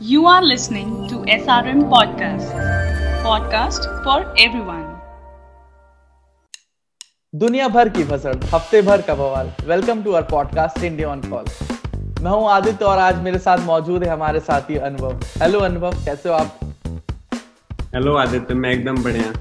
[0.00, 2.50] You are listening to SRM Podcast,
[3.24, 4.82] podcast for everyone.
[7.34, 11.44] दुनिया भर की फ़सल हफ़्ते भर का बवाल। Welcome to our podcast India on call
[12.22, 16.28] मैं हूँ आदित्य और आज मेरे साथ मौजूद है हमारे साथी अनुभव। हेलो अनुभव कैसे
[16.28, 16.58] हो आप?
[17.94, 19.32] हेलो आदित्य मैं एकदम बढ़िया।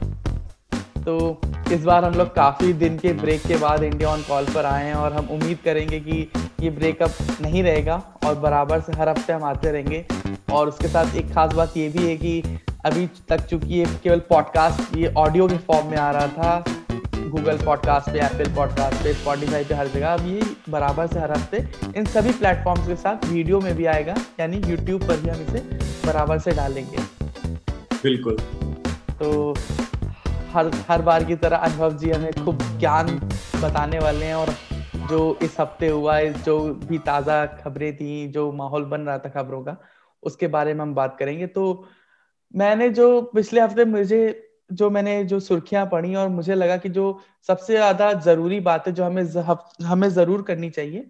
[1.04, 1.42] तो
[1.72, 4.86] इस बार हम लोग काफ़ी दिन के ब्रेक के बाद इंडिया ऑन कॉल पर आए
[4.86, 6.28] हैं और हम उम्मीद करेंगे कि
[6.60, 7.12] ये ब्रेकअप
[7.42, 10.06] नहीं रहेगा और बराबर से हर हफ़्ते हम आते रहेंगे।
[10.52, 14.20] और उसके साथ एक खास बात ये भी है कि अभी तक चूँकि ये केवल
[14.20, 16.64] पॉडकास्ट ये ऑडियो के फॉर्म में आ रहा था
[17.15, 21.32] गूगल पॉडकास्ट पे एप्पल पॉडकास्ट पे स्पॉटीफाई पे हर जगह अब ये बराबर से हर
[21.32, 25.42] हफ़्ते इन सभी प्लेटफॉर्म्स के साथ वीडियो में भी आएगा यानी यूट्यूब पर भी हम
[25.42, 25.60] इसे
[26.07, 26.98] बराबर से डालेंगे।
[28.04, 28.37] बिल्कुल।
[29.12, 29.56] तो
[30.54, 33.08] हर हर बार की तरह अनुभव जी हमें खूब ज्ञान
[33.62, 34.50] बताने वाले हैं और
[35.05, 39.30] जो इस हफ़्ते हुआ है जो भी ताज़ा खबरें थी, जो माहौल बन रहा था
[39.31, 39.78] खबरों का,
[40.23, 41.86] उसके बारे में हम बात करेंगे। तो
[42.53, 47.20] मैंने जो पिछले हफ़्ते मुझे, जो मैंने जो सुर्खियाँ पढ़ी और मुझे लगा कि जो
[47.50, 49.23] सबसे ज़्यादा ज़रूरी बात है जो हमें
[49.86, 51.06] हमें ज़रूर करनी चाहिए,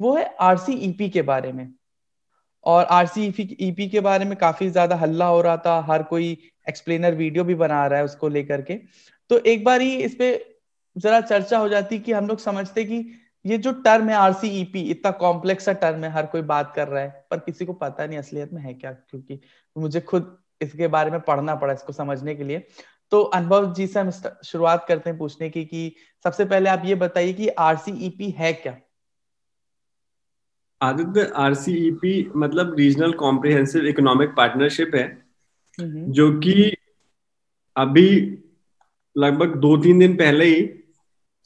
[0.00, 1.68] वो है आरसीईपी के बारे में।
[2.66, 7.14] और आरसीईपी ईपी के बारे में काफ़ी ज़्यादा हल्ला हो रहा था, हर कोई एक्सप्लेनर
[7.14, 8.74] वीडियो भी बना रहा है उसको लेकर के।
[9.30, 10.28] तो एक बार ही इस पे
[10.96, 12.98] जरा चर्चा हो जाती कि हम लोग समझते कि
[13.46, 17.02] ये जो टर्म है आरसीईपी इतना कॉम्प्लेक्स सा टर्म है हर कोई बात कर रहा
[17.02, 19.40] है पर किसी को पता नहीं असलियत में है क्या क्योंकि
[19.76, 22.66] मुझे खुद इसके बारे में पढ़ना पड़ा इसको समझने के लिए।
[23.10, 24.10] तो अनुभव जी से हम
[24.44, 28.76] शुरुआत करते हैं पूछने की कि सबसे पहले आप ये बताइए कि आरसीईपी है क्या?
[30.82, 35.26] आदित्य आरसीईपी मतलब रीजनल कॉम्प्रिहेंसिव इकोनॉमिक पार्टनरशिप है
[36.10, 36.76] जो कि
[37.76, 38.08] अभी
[39.16, 40.62] लगभग दो तीन दिन पहले ही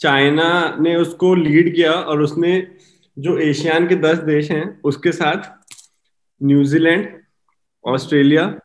[0.01, 2.67] चाइना ने उसको लीड किया और उसने
[3.19, 5.43] जो एशियान के दस देश हैं, उसके साथ
[6.43, 7.09] न्यूजीलैंड,
[7.85, 8.61] ऑस्ट्रेलिया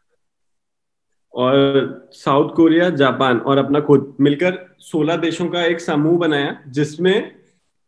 [1.33, 7.31] और साउथ कोरिया, जापान और अपना खुद मिलकर सोलह देशों का एक समूह बनाया, जिसमें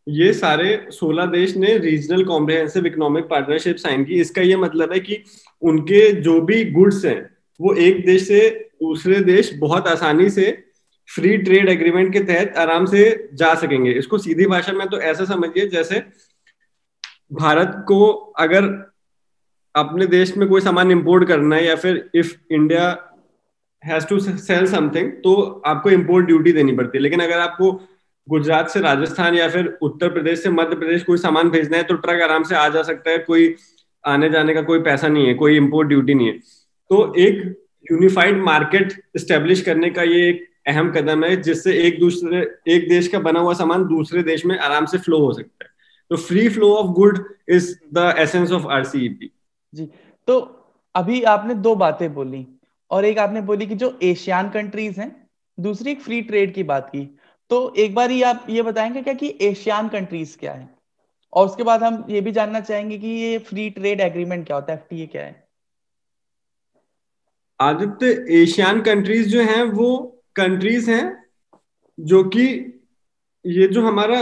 [0.07, 4.99] ये सारे 16 देश ने regional comprehensive economic partnership sign की। इसका ये मतलब है
[4.99, 5.23] कि
[5.61, 7.29] उनके जो भी गुड्स हैं,
[7.61, 10.63] वो एक देश से दूसरे देश बहुत आसानी से
[11.09, 15.25] फ्री ट्रेड एग्रीमेंट के तहत आराम से जा सकेंगे। इसको सीधी भाषा में तो ऐसा
[15.25, 16.03] समझिए जैसे
[17.33, 18.05] भारत को
[18.39, 18.65] अगर
[19.75, 22.85] अपने देश में कोई सामान इंपोर्ट करना है या फिर if India
[23.83, 25.33] has to sell something तो
[25.65, 27.71] आपको इंपोर्ट ड्यूटी देनी पड़ती है। लेकिन अगर आपको
[28.27, 31.95] गुजरात से राजस्थान या फिर उत्तर प्रदेश से मध्य प्रदेश कोई सामान भेजना है तो
[31.95, 33.55] ट्रक आराम से आ जा सकता है। कोई
[34.03, 36.37] आने जाने का कोई पैसा नहीं है, कोई इम्पोर्ट ड्यूटी नहीं है।
[36.89, 37.43] तो एक
[37.91, 42.41] यूनिफाइड मार्केट स्टेब्लिश करने का ये एक अहम कदम है जिससे एक दूसरे
[42.73, 45.71] एक देश का बना हुआ सामान दूसरे देश में आराम से फ्लो हो सकता है।
[46.11, 49.31] तो free flow of good is the essence of RCEP
[49.73, 49.89] जी
[50.27, 50.39] तो
[50.95, 52.45] अभी आपने दो बातें बोली
[52.91, 55.11] और एक आपने बोली कि जो एशियान कंट्रीज़ हैं
[55.57, 57.05] दूसरी एक फ्री ट्रेड की बात की।
[57.51, 60.69] तो एक बार ही आप ये बताएँगे क्या कि एशियान कंट्रीज़ क्या है?
[61.33, 64.73] और उसके बाद हम ये भी जानना चाहेंगे कि ये फ्री ट्रेड एग्रीमेंट क्या होता
[64.73, 65.43] है एफटीए क्या है?
[67.59, 71.05] आदित्य एशियान कंट्रीज़ जो हैं वो कंट्रीज़ हैं
[71.97, 72.45] जो कि
[73.45, 74.19] ये जो हमारा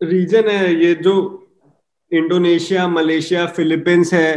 [0.00, 1.14] रीजन है ये जो
[2.12, 4.32] इंडोनेशिया मलेशिया फिलीपींस है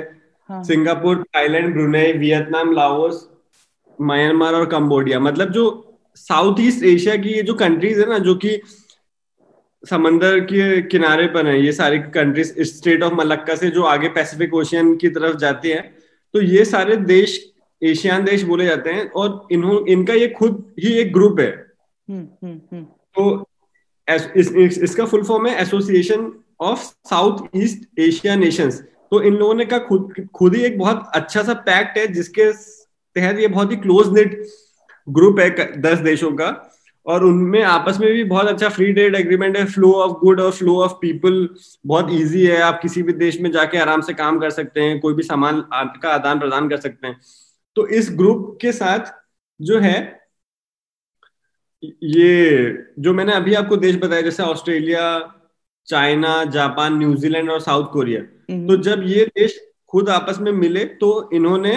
[0.49, 0.63] हाँ.
[0.63, 3.27] Singapore Thailand Brunei Vietnam Laos
[3.99, 5.65] Myanmar और कंबोडिया मतलब जो
[6.15, 8.59] साउथ ईस्ट एशिया की ये जो कंट्रीज़ है ना जो कि
[9.83, 14.53] समंदर के किनारे पर है ये सारी कंट्रीज़ स्टेट ऑफ़ मलक्का से जो आगे पैसिफिक
[14.53, 15.81] ओशियन की तरफ़ जाती है
[16.33, 17.37] तो ये सारे देश
[17.83, 21.51] एशियान देश बोले जाते हैं और इन्हों इनका ये खुद ही एक ग्रुप है।
[22.09, 23.49] हम्म, हम्म, हम्म। तो
[24.07, 29.53] इस, इस, इसका फुल फॉर्म है Association of South East Asia nations तो इन लोगों
[29.53, 32.51] ने का खुद खुद ही एक बहुत अच्छा सा पैक्ट है जिसके
[33.15, 34.45] तहत ये बहुत ही क्लोज नेट
[35.09, 36.73] ग्रुप है दस देशों का।
[37.05, 40.51] और उनमें आपस में भी बहुत अच्छा फ्री ट्रेड एग्रीमेंट है। फ्लो ऑफ़ गुड और
[40.51, 41.49] फ्लो ऑफ़ पीपल
[41.85, 44.99] बहुत इजी है। आप किसी भी देश में जाके आराम से काम कर सकते हैं।
[44.99, 47.19] कोई भी सामान का आदान प्रदान कर सकते हैं।
[47.77, 49.13] तो इस ग्रुप के साथ
[49.59, 49.97] जो है
[51.83, 55.03] ये जो मैंने अभी आपको देश बताया जैसे Australia
[55.87, 60.85] China Japan New Zealand और साउथ कोरिया। हम्म। तो जब ये देश खुद आपस में मिले
[61.01, 61.75] तो इन्होंने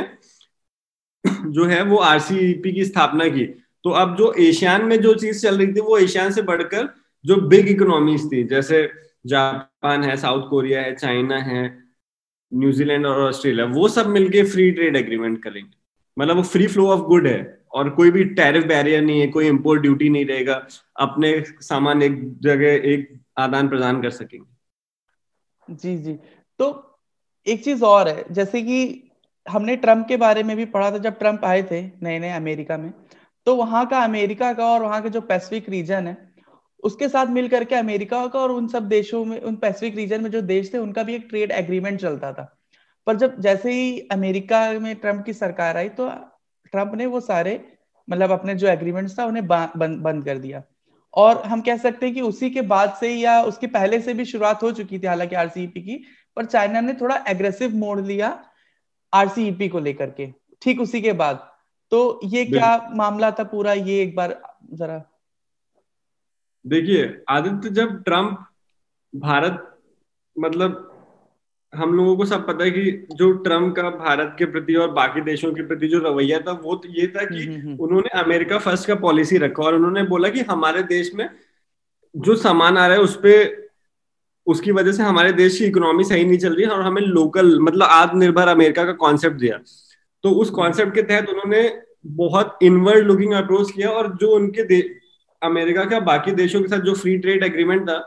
[1.25, 3.45] जो है वो आरसीईपी की स्थापना की।
[3.85, 6.89] तो अब जो एशियान में जो चीज़ चल रही थी वो एशियान से बढ़कर
[7.25, 8.83] जो बिग इकोनॉमीज थी जैसे
[9.27, 11.63] जापान है साउथ कोरिया है चाइना है
[12.53, 15.80] न्यूजीलैंड और ऑस्ट्रेलिया वो सब मिलके फ्री ट्रेड एग्रीमेंट करेंगे।
[16.17, 19.47] मतलब वो फ्री फ्लो ऑफ़ गुड है और कोई भी टैरिफ बैरियर नहीं है, कोई
[19.49, 20.67] इम्पोर्ट ड्यूटी नहीं रहेगा,
[20.97, 23.09] अपने सामान एक जगह एक
[23.39, 26.19] आदान प्रदान कर सकेंगे। जी जी।
[26.59, 26.99] तो
[27.47, 29.11] एक चीज़ और है, जैसे कि
[29.47, 32.77] हमने ट्रंप के बारे में भी पढ़ा था, जब ट्रंप आए थे नए नए अमेरिका
[32.77, 32.93] में
[33.47, 36.17] तो वहाँ का अमेरिका का और वहाँ के जो पैसिफिक रीजन है,
[36.83, 40.31] उसके साथ मिल करके अमेरिका का और उन सब देशों में, उन पैसिफिक रीजन में
[40.31, 42.60] जो देश थे, उनका भी एक ट्रेड एग्रीमेंट चलता था।
[43.11, 46.09] पर जब जैसे ही अमेरिका में ट्रंप की सरकार आई तो
[46.73, 47.55] ट्रंप ने वो सारे
[48.09, 50.63] मतलब अपने जो एग्रीमेंट्स था उन्हें बंद बंद कर दिया।
[51.15, 54.25] और हम कह सकते हैं कि उसी के बाद से या उसके पहले से भी
[54.25, 55.97] शुरुआत हो चुकी थी हालाँकि आरसीईपी की
[56.37, 58.29] पर चाइना ने थोड़ा एग्रेसिव मोड़ लिया
[59.13, 60.33] आरसीईपी को लेकर के
[60.63, 61.49] ठीक उसी के बाद।
[61.93, 64.41] तो ये क्या मामला था पूरा ये एक बार
[64.73, 65.03] जरा।
[66.65, 68.47] देखिए आदित्य जब ट्रंप
[69.13, 69.67] भारत
[70.37, 70.87] मतलब
[71.73, 75.21] हम लोगों को सब पता है कि जो ट्रंप का भारत के प्रति और बाकी
[75.21, 78.19] देशों के प्रति जो रवैया था वो तो ये था कि हम्म, हम्म, हम्म। उन्होंने
[78.21, 81.29] अमेरिका फ़र्स्ट का पॉलिसी रखा और उन्होंने बोला कि हमारे देश में
[82.15, 83.59] जो सामान आ रहा है उस पर
[84.47, 87.59] उसकी वजह से हमारे देश की इकोनॉमी सही नहीं चल रही है और हमें लोकल
[87.61, 89.59] मतलब आत्मनिर्भर अमेरिका का कॉन्सेप्ट दिया
[90.25, 91.63] तो उस कॉन्सेप्ट के तहत उन्होंने
[92.17, 94.81] बहुत इनवर्ड लुकिंग अप्रोच किया और जो उनके
[95.43, 97.99] अमेरिका का बाकी देशों के साथ जो फ्री ट्रेड एग्रीमेंट था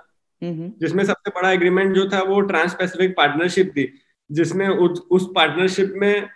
[0.81, 3.93] जिसमें सबसे बड़ा एग्रीमेंट जो था वो ट्रांस पैसिफिक पार्टनरशिप थी
[4.31, 6.27] जिसमें उस, उस पार्टनरशिप में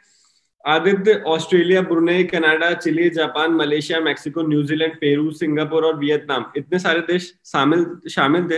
[0.67, 6.99] Aditya Australia Brunei Canada Chile Japan Malaysia Mexico New Zealand Peru Singapore और वियतनाम इतने सारे
[6.99, 8.57] देश शामिल शामिल थे।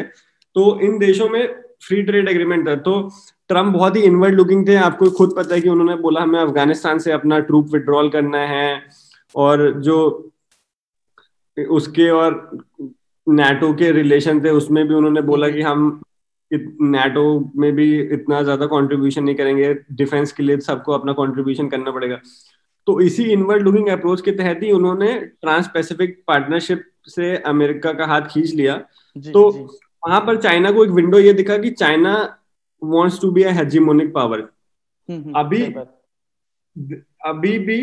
[0.55, 3.11] तो इन देशों में फ्री ट्रेड एग्रीमेंट था। तो
[3.47, 6.99] ट्रंप बहुत ही इनवर्ड लुकिंग थे। आपको खुद पता है कि उन्होंने बोला हमें अफ़गानिस्तान
[6.99, 8.81] से अपना ट्रूप विड्रॉल करना है।
[9.35, 10.31] और जो
[11.69, 12.57] उसके और
[13.29, 16.01] नेटो के रिलेशन थे उसमें भी उन्होंने बोला कि हम
[16.51, 17.23] नेटो
[17.55, 22.19] में भी इतना ज़्यादा कंट्रीब्यूशन नहीं करेंगे डिफेंस के लिए सबको अपना कंट्रीब्यूशन करना पड़ेगा।
[22.87, 28.05] तो इसी इनवर्ड लुकिंग अप्रोच के तहत ही उन्होंने ट्रांस पैसिफिक पार्टनरशिप से अमेरिका का
[28.05, 28.81] हाथ खींच लिया।
[29.15, 29.49] जी, तो
[30.03, 32.13] वहाँ पर चाइना को एक विंडो ये दिखा कि China
[32.81, 34.47] wants to be a hegemonic power
[35.37, 35.63] अभी
[37.27, 37.81] अभी भी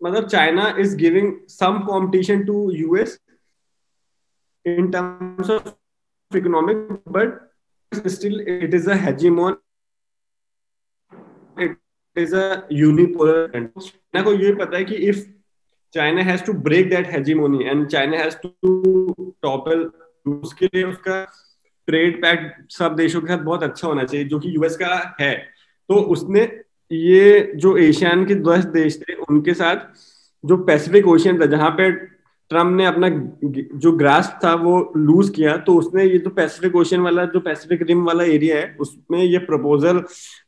[0.00, 3.18] मतलब China is giving some competition to US
[4.66, 5.74] in terms of
[6.32, 6.76] economic,
[7.06, 7.52] but
[8.06, 9.58] still it is a hegemon.
[11.56, 11.76] It
[12.16, 13.92] is a unipolar country.
[14.12, 15.24] China को ये पता है कि if
[15.94, 18.52] China has to break that hegemony and China has to
[19.42, 19.90] topple
[20.26, 21.24] उसके लिए उसका
[21.88, 25.34] trade pact सब देशों के साथ बहुत अच्छा होना चाहिए जो कि यूएस का है
[25.90, 26.40] तो उसने
[26.90, 29.86] ये जो एशियन के दस देश थे उनके साथ
[30.44, 31.90] जो पैसिफिक ओशियन था जहाँ पे
[32.50, 33.08] ट्रंप ने अपना
[33.78, 37.82] जो ग्रास था वो लूज किया तो उसने ये जो पैसिफिक ओशन वाला जो पैसिफिक
[37.82, 40.04] रिम वाला एरिया है उसमें ये प्रपोजल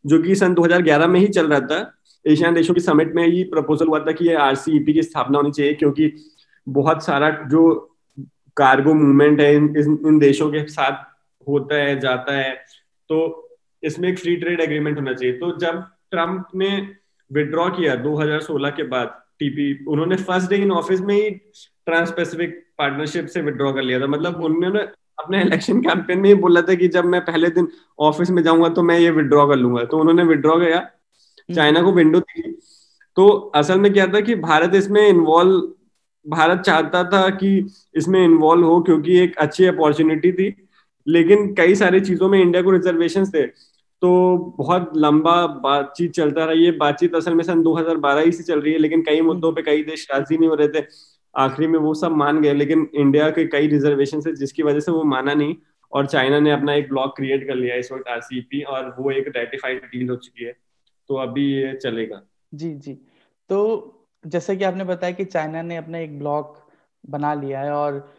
[0.07, 1.95] जो कि सन 2011 में ही चल रहा था
[2.27, 5.51] एशियन देशों की समिट में ये प्रपोजल हुआ था कि ये आरसीईपी की स्थापना होनी
[5.51, 6.13] चाहिए क्योंकि
[6.69, 7.95] बहुत सारा जो
[8.57, 9.75] कार्गो मूवमेंट है इन,
[10.07, 11.05] इन देशों के साथ
[11.49, 12.55] होता है जाता है
[13.09, 13.49] तो
[13.83, 16.89] इसमें एक फ्री ट्रेड एग्रीमेंट होना चाहिए। तो जब ट्रंप ने
[17.33, 19.07] विड्रॉ किया 2016 के बाद
[19.39, 21.31] टीपी उन्होंने फ़र्स्ट डे इन ऑफ़िस में ही
[21.89, 24.81] ट्रांस पैसिफिक पार्टनरशिप से विड्रॉ कर लिया था। मतलब उन्होंने
[25.19, 27.69] अपने इलेक्शन कैंपेन में ही बोला था कि जब मैं पहले दिन
[27.99, 30.81] ऑफ़िस में जाऊँगा तो मैं ये विड्रॉ कर लूँगा। तो उन्होंने विड्रॉ किया।
[31.49, 32.53] चाइना को विंडो दी।
[33.17, 35.61] तो असल में क्या था कि भारत इसमें इन्वॉल्व
[36.27, 37.51] भारत चाहता था कि
[37.95, 40.55] इसमें इन्वॉल्व हो क्योंकि एक अच्छी अपॉर्चुनिटी थी।
[41.07, 43.47] लेकिन कई सारी चीज़ों में इंडिया को रिजर्वेशन थे।
[44.03, 44.11] तो
[44.59, 48.73] बहुत लंबा बातचीत चलता रहा। ये बातचीत असल में सन 2012 ही से चल रही
[48.73, 50.81] है लेकिन कई मुद्दों पे कई देश राज़ी नहीं हो रहे थे।
[51.39, 54.93] आखिरी में वो सब मान गए लेकिन इंडिया के कई रिजर्वेशन है जिसकी वजह से
[54.93, 55.57] वो माना नहीं
[55.93, 59.33] और चाइना ने अपना एक ब्लॉक क्रिएट कर लिया इस वक्त आरसीपी और वो एक
[59.37, 60.57] रेटिफाइड डील हो चुकी है।
[61.09, 62.23] तो अभी ये चलेगा।
[62.55, 62.93] जी जी।
[63.51, 63.59] तो
[64.27, 66.59] जैसे कि आपने बताया कि चाइना ने अपना एक ब्लॉक
[67.11, 68.13] बना लिया है और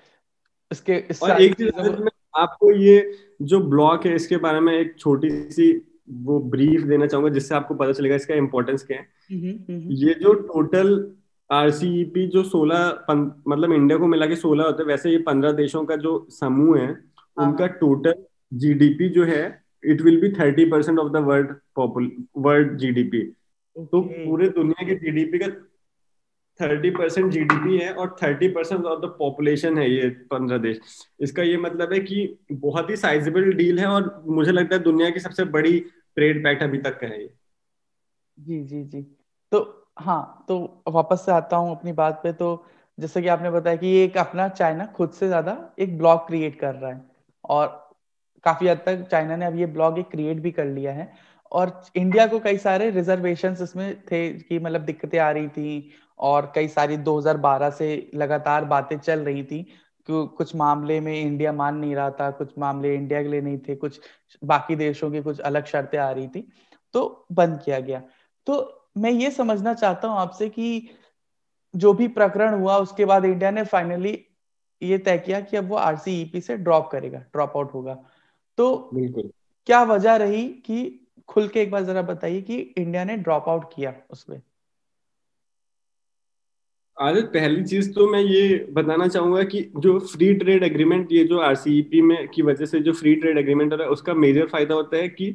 [0.71, 4.95] इसके इस और एक चीज़ में आपको ये जो ब्लॉक है इसके बारे में एक
[4.99, 5.71] छोटी सी
[6.09, 10.13] वो ब्रीफ देना चाहूँगा जिससे आपको पता चलेगा इसका इम्पोर्टेंस क्या है। हम्म, हम्म। ये
[10.13, 11.11] जो टोटल
[11.50, 15.86] आरसीईपी जो सोलह मतलब इंडिया को मिला के सोलह होते हैं वैसे ये पंद्रह देशों
[15.86, 19.41] का जो समूह है हाँ। उनका टोटल जीडीपी जो है
[19.84, 21.56] it will be thirty percent of the world
[22.38, 23.22] world GDP
[23.75, 25.48] तो पूरे दुनिया के जीडीपी का
[26.60, 30.79] थर्टी परसेंट जीडीपी है और thirty percent of the population है ये पंद्रह देश।
[31.20, 35.10] इसका ये मतलब है कि बहुत ही साइजेबल डील है और मुझे लगता है दुनिया
[35.10, 37.29] की सबसे बड़ी ट्रेड पैक्ट अभी तक का है ये।
[38.38, 39.01] जी जी जी।
[39.51, 42.48] तो हाँ तो वापस से आता हूँ अपनी बात पे तो
[42.98, 46.75] जैसे कि आपने बताया कि एक अपना चाइना खुद से ज़्यादा एक ब्लॉक क्रिएट कर
[46.75, 47.01] रहा है
[47.43, 47.67] और
[48.43, 51.12] काफ़ी हद तक चाइना ने अब ये ब्लॉक एक क्रिएट भी कर लिया है
[51.51, 56.51] और इंडिया को कई सारे रिजर्वेशन इसमें थे कि मतलब दिक्कतें आ रही थी और
[56.55, 59.65] कई सारी 2012 से लगातार बातें चल रही थी
[60.10, 63.75] कुछ मामले में इंडिया मान नहीं रहा था, कुछ मामले इंडिया के लिए नहीं थे,
[63.75, 64.00] कुछ
[64.41, 66.48] बाकी देशों की कुछ अलग शर्तें आ रही थी
[66.93, 68.01] तो बंद किया गया।
[68.48, 70.89] तो मैं ये समझना चाहता हूँ आपसे कि
[71.74, 74.17] जो भी प्रकरण हुआ उसके बाद इंडिया ने फाइनली
[74.81, 77.93] ये तय किया कि अब वो आरसीईपी से ड्रॉप करेगा ड्रॉप आउट होगा।
[78.58, 79.31] तो बिल्कुल।
[79.67, 83.74] क्या वजह रही कि खुल के एक बार जरा बताइए कि इंडिया ने ड्रॉप आउट
[83.74, 84.41] किया उसमें?
[86.98, 91.39] आदित पहली चीज़ तो मैं ये बताना चाहूँगा कि जो फ्री ट्रेड एग्रीमेंट ये जो
[91.39, 94.75] आरसीईपी में की वजह से जो फ्री ट्रेड एग्रीमेंट हो रहा है उसका मेजर फ़ायदा
[94.75, 95.34] होता है कि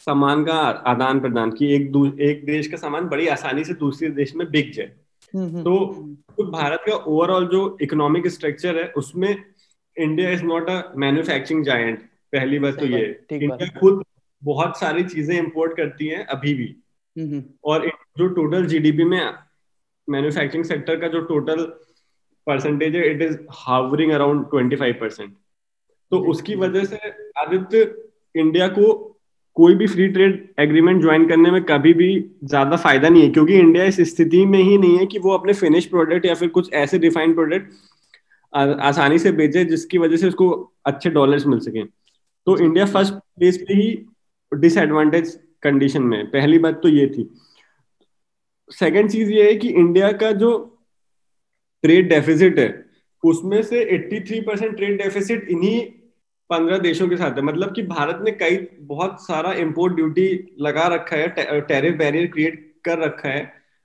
[0.00, 0.54] सामान का
[0.90, 4.72] आदान प्रदान की एक एक देश का सामान बड़ी आसानी से दूसरे देश में बिक
[4.72, 4.92] जाए।
[5.34, 5.76] हम्म, हम्म। तो,
[6.36, 9.44] तो भारत का ओवरऑल जो इकोनॉमिक स्ट्रक्चर है उसमें
[9.96, 12.02] India is not a manufacturing giant
[12.32, 14.02] पहली बात तो ये इंडिया खुद
[14.42, 16.74] बहुत सारी चीज़ें इंपोर्ट करती है अभी भी।
[17.16, 17.86] हम्म, और
[18.18, 19.34] जो टोटल जीडीपी में
[20.08, 21.64] मैन्युफैक्चरिंग सेक्टर का जो टोटल
[22.46, 25.34] परसेंटेज है it is hovering around twenty five percent
[26.12, 26.96] तो उसकी वजह से
[27.38, 27.94] आदित्य
[28.34, 29.09] इंडिया को
[29.56, 32.08] कोई भी फ्री ट्रेड एग्रीमेंट ज्वाइन करने में कभी भी
[32.44, 35.52] ज़्यादा फ़ायदा नहीं है क्योंकि इंडिया इस स्थिति में ही नहीं है कि वो अपने
[35.52, 37.72] फिनिश प्रोडक्ट या फिर कुछ ऐसे रिफाइंड प्रोडक्ट
[38.82, 40.50] आसानी से बेचे जिसकी वजह से उसको
[40.86, 43.90] अच्छे डॉलर्स मिल सके। तो इंडिया फ़र्स्ट प्लेस पे ही
[44.52, 47.28] डिसएडवांटेज कंडीशन में पहली बात तो ये थी।
[48.70, 50.52] सेकंड चीज़ ये है कि इंडिया का जो
[51.84, 52.68] ट्रेड डेफिसिट है
[53.22, 55.80] उसमें से 83 परसेंट ट्रेड डेफिसिट इन्हीं
[56.50, 60.86] पंद्रह देशों के साथ है। मतलब कि भारत ने कई बहुत सारा इम्पोर्ट ड्यूटी लगा
[60.86, 63.42] रखा है टेरिफ बैरियर क्रिएट कर रखा है।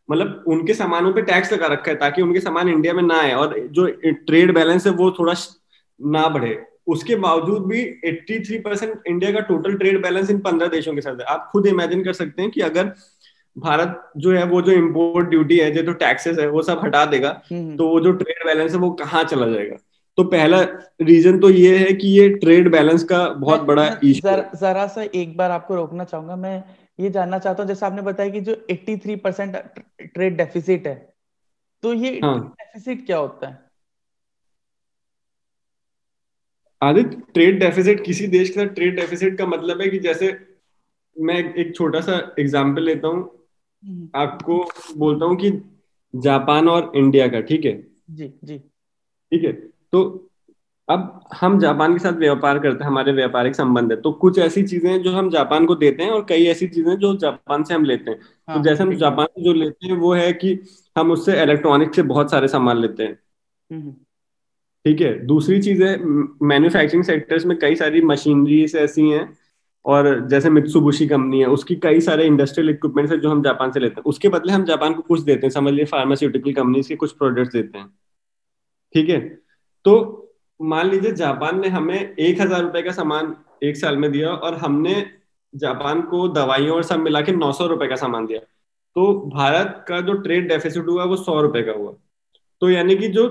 [0.10, 3.34] मतलब उनके सामानों पे टैक्स लगा रखा है ताकि उनके सामान इंडिया में ना आए
[3.34, 3.88] और जो
[4.26, 5.34] ट्रेड बैलेंस है वो थोड़ा
[6.00, 6.58] ना बढ़े।
[6.88, 11.20] उसके बावजूद भी 83 परसेंट इंडिया का टोटल ट्रेड बैलेंस इन पंद्रह देशों के साथ
[11.20, 12.92] है। आप खुद इमेजिन कर सकते हैं कि अगर
[13.56, 17.06] भारत जो है वो जो इम्पोर्ट ड्यूटी है जो तो टैक्सेस है वो सब हटा
[17.06, 19.78] देगा हम्म। तो वो जो ट्रेड बैलेंस है वो कहाँ चला जाएगा?
[20.18, 20.62] तो पहला
[21.02, 25.04] रीजन तो ये है कि ये ट्रेड बैलेंस का बहुत बड़ा इशू जर, जरा सा
[25.04, 26.64] एक बार आपको रोकना चाहूँगा मैं
[27.00, 29.56] ये जानना चाहता हूँ जैसे आपने बताया कि जो 83 परसेंट
[30.14, 30.96] ट्रेड डेफिसिट है
[31.84, 32.56] तो ये हाँ.
[32.60, 33.64] डेफिसिट क्या होता है?
[36.84, 40.38] आदित्य ट्रेड डेफिसिट किसी देश के साथ ट्रेड डेफिसिट का मतलब है कि जैसे
[41.20, 43.22] मैं एक छोटा सा एग्ज़ाम्पल लेता हूँ।
[43.84, 45.52] हम्म। आपको बोलता हूँ कि
[46.14, 47.88] जापान और इंडिया का ठीक है?
[48.12, 49.75] जी जी। ठीक है?
[49.92, 50.30] तो
[50.90, 54.64] अब हम जापान के साथ व्यापार करते हैं हमारे व्यापारिक संबंध है। तो कुछ ऐसी
[54.64, 57.74] चीज़ें हैं जो हम जापान को देते हैं और कई ऐसी चीज़ें जो जापान से
[57.74, 60.34] हम लेते हैं। तो हाँ, तो जैसे हम जापान से जो लेते हैं वो है
[60.34, 60.60] कि
[60.98, 63.20] हम उससे इलेक्ट्रॉनिक से बहुत सारे सामान लेते हैं।
[63.72, 63.92] हम्म, हम्म।
[64.86, 65.26] ठीक है?
[65.26, 65.98] दूसरी चीज़ है
[66.42, 69.38] मैन्युफैक्चरिंग सेक्टर्स में कई सारी मशीनरीज ऐसी हैं
[69.86, 73.80] और जैसे मित्सुबुशी कंपनी है उसकी कई सारे इंडस्ट्रियल इक्विपमेंट्स है जो हम जापान से
[73.80, 76.96] लेते हैं। उसके बदले हम जापान को कुछ देते हैं समझ लीजिए फार्मास्यूटिकल कंपनीज़ के
[76.96, 77.88] कुछ प्रोडक्ट्स देते हैं।
[78.94, 79.45] ठीक है?
[79.86, 79.94] तो
[80.60, 84.56] मान लीजिए जापान ने हमें एक हज़ार रुपए का सामान एक साल में दिया और
[84.58, 84.94] हमने
[85.54, 89.86] जापान को दवाइयों और सब मिला के नौ सौ रुपए का सामान दिया। तो भारत
[89.88, 91.94] का जो ट्रेड डेफिसिट हुआ वो सौ रुपए का हुआ।
[92.62, 93.28] तो यानी कि जो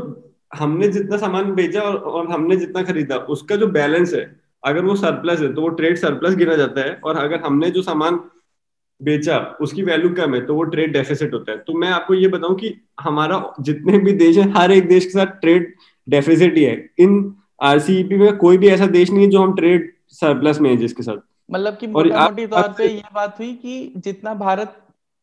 [0.53, 4.25] हमने जितना सामान बेचा और, और हमने जितना खरीदा उसका जो बैलेंस है
[4.63, 7.83] अगर वो सरप्लस है तो वो ट्रेड सरप्लस गिना जाता है और अगर हमने जो
[7.83, 8.21] सामान
[9.01, 12.29] बेचा उसकी वैल्यू कम है तो वो ट्रेड डेफिसिट होता है। तो मैं आपको ये
[12.29, 15.75] बताऊँ कि हमारा जितने भी देश है हर एक देश के साथ ट्रेड
[16.07, 19.93] डेफिसिट ही है। इन आरसीईपी में कोई भी ऐसा देश नहीं है जो हम ट्रेड
[20.13, 21.17] सरप्लस में है जिसके साथ।
[21.49, 22.11] मतलब कि मोटी
[22.47, 24.77] तौर पे ये बात हुई कि जितना भारत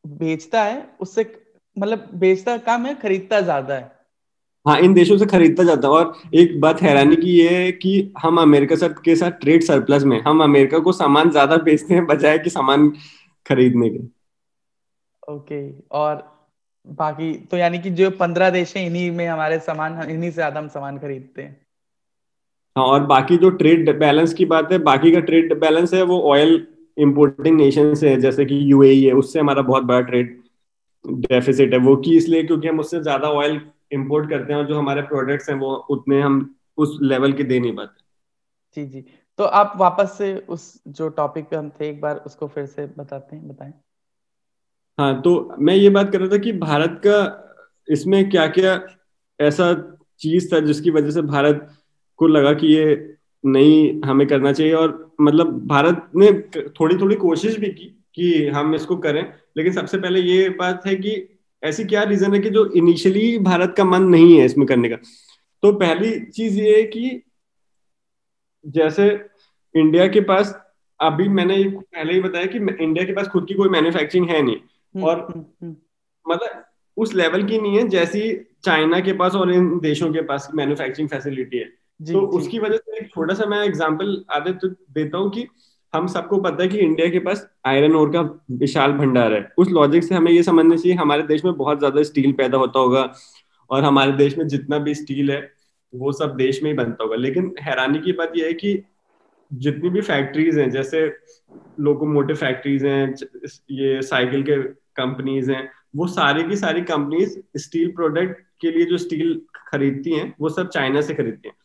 [0.05, 1.31] बेचता है उससे
[1.77, 3.91] मतलब बेचता कम है खरीदता ज़्यादा है।
[4.65, 8.13] हाँ इन देशों से खरीदता जाता है। और एक बात हैरानी की ये है कि
[8.17, 12.05] हम अमेरिका साथ के साथ ट्रेड सरप्लस में हम अमेरिका को सामान ज़्यादा बेचते हैं
[12.07, 12.89] बजाय कि सामान
[13.45, 13.99] खरीदने के।
[15.23, 15.61] ओके
[15.91, 16.23] और
[16.85, 20.59] बाकी तो यानी कि जो पंद्रह देश हैं इन्हीं में हमारे सामान इन्हीं से ज़्यादा
[20.59, 21.59] हम सामान खरीदते हैं।
[22.75, 26.21] हाँ और बाकी जो ट्रेड बैलेंस की बात है बाकी का ट्रेड बैलेंस है वो
[26.31, 30.39] ऑयल इंपोर्टिंग नेशन से है जैसे कि यूएई है उससे हमारा बहुत बड़ा ट्रेड
[31.05, 33.59] डेफिसिट है। वो की इसलिए क्योंकि हम उससे ज़्यादा ऑयल
[33.91, 37.59] इंपोर्ट करते हैं और जो हमारे प्रोडक्ट्स हैं वो उतने हम उस लेवल के दे
[37.59, 38.03] नहीं पाते।
[38.77, 39.05] जी जी।
[39.39, 42.85] तो आप वापस से उस जो टॉपिक पे हम थे एक बार उसको फिर से
[42.97, 43.73] बताते हैं बताएँ।
[44.97, 47.17] हाँ तो मैं ये बात कर रहा था कि भारत का
[47.87, 48.79] इसमें क्या क्या
[49.39, 49.73] ऐसा
[50.19, 51.67] चीज़ था जिसकी वजह से भारत
[52.19, 52.95] को लगा कि ये
[53.43, 54.73] नहीं हमें करना चाहिए?
[54.73, 56.31] और मतलब भारत ने
[56.69, 59.21] थोड़ी थोड़ी कोशिश भी की कि हम इसको करें,
[59.57, 61.15] लेकिन सबसे पहले ये बात है कि
[61.63, 64.95] ऐसी क्या रीजन है कि जो इनिशियली भारत का मन नहीं है इसमें करने का?
[65.63, 67.21] तो पहली चीज़ ये है कि
[68.65, 69.07] जैसे
[69.75, 70.53] इंडिया के पास
[70.99, 74.55] अभी मैंने पहले ही बताया कि इंडिया के पास खुद की कोई मैन्युफैक्चरिंग है नहीं।
[74.95, 75.75] और हम्म, हम्म।
[76.25, 76.63] मतलब
[76.97, 78.33] उस लेवल की नहीं है जैसी
[78.63, 81.69] चाइना के पास और इन देशों के पास मैन्युफैक्चरिंग फैसिलिटी है
[81.99, 82.37] जी, तो जी.
[82.37, 85.47] उसकी वजह से एक छोटा सा मैं एग्जांपल आदित्य देता हूँ कि
[85.93, 88.21] हम सबको पता है कि इंडिया के पास आयरन ओर का
[88.51, 92.03] विशाल भंडार है उस लॉजिक से हमें ये समझना चाहिए हमारे देश में बहुत ज़्यादा
[92.03, 93.11] स्टील पैदा होता होगा
[93.69, 95.41] और हमारे देश में जितना भी स्टील है
[95.93, 98.83] वो सब देश में ही बनता होगा लेकिन हैरानी की बात यह है कि
[99.51, 101.05] जितनी भी फैक्ट्रीज हैं जैसे
[101.79, 103.13] लोकोमोटिव फैक्ट्रीज हैं
[103.71, 104.57] ये साइकिल के
[104.95, 110.33] कंपनीज़ हैं वो सारी की सारी कंपनीज़ स्टील प्रोडक्ट के लिए जो स्टील खरीदती हैं
[110.41, 111.55] वो सब चाइना से खरीदती हैं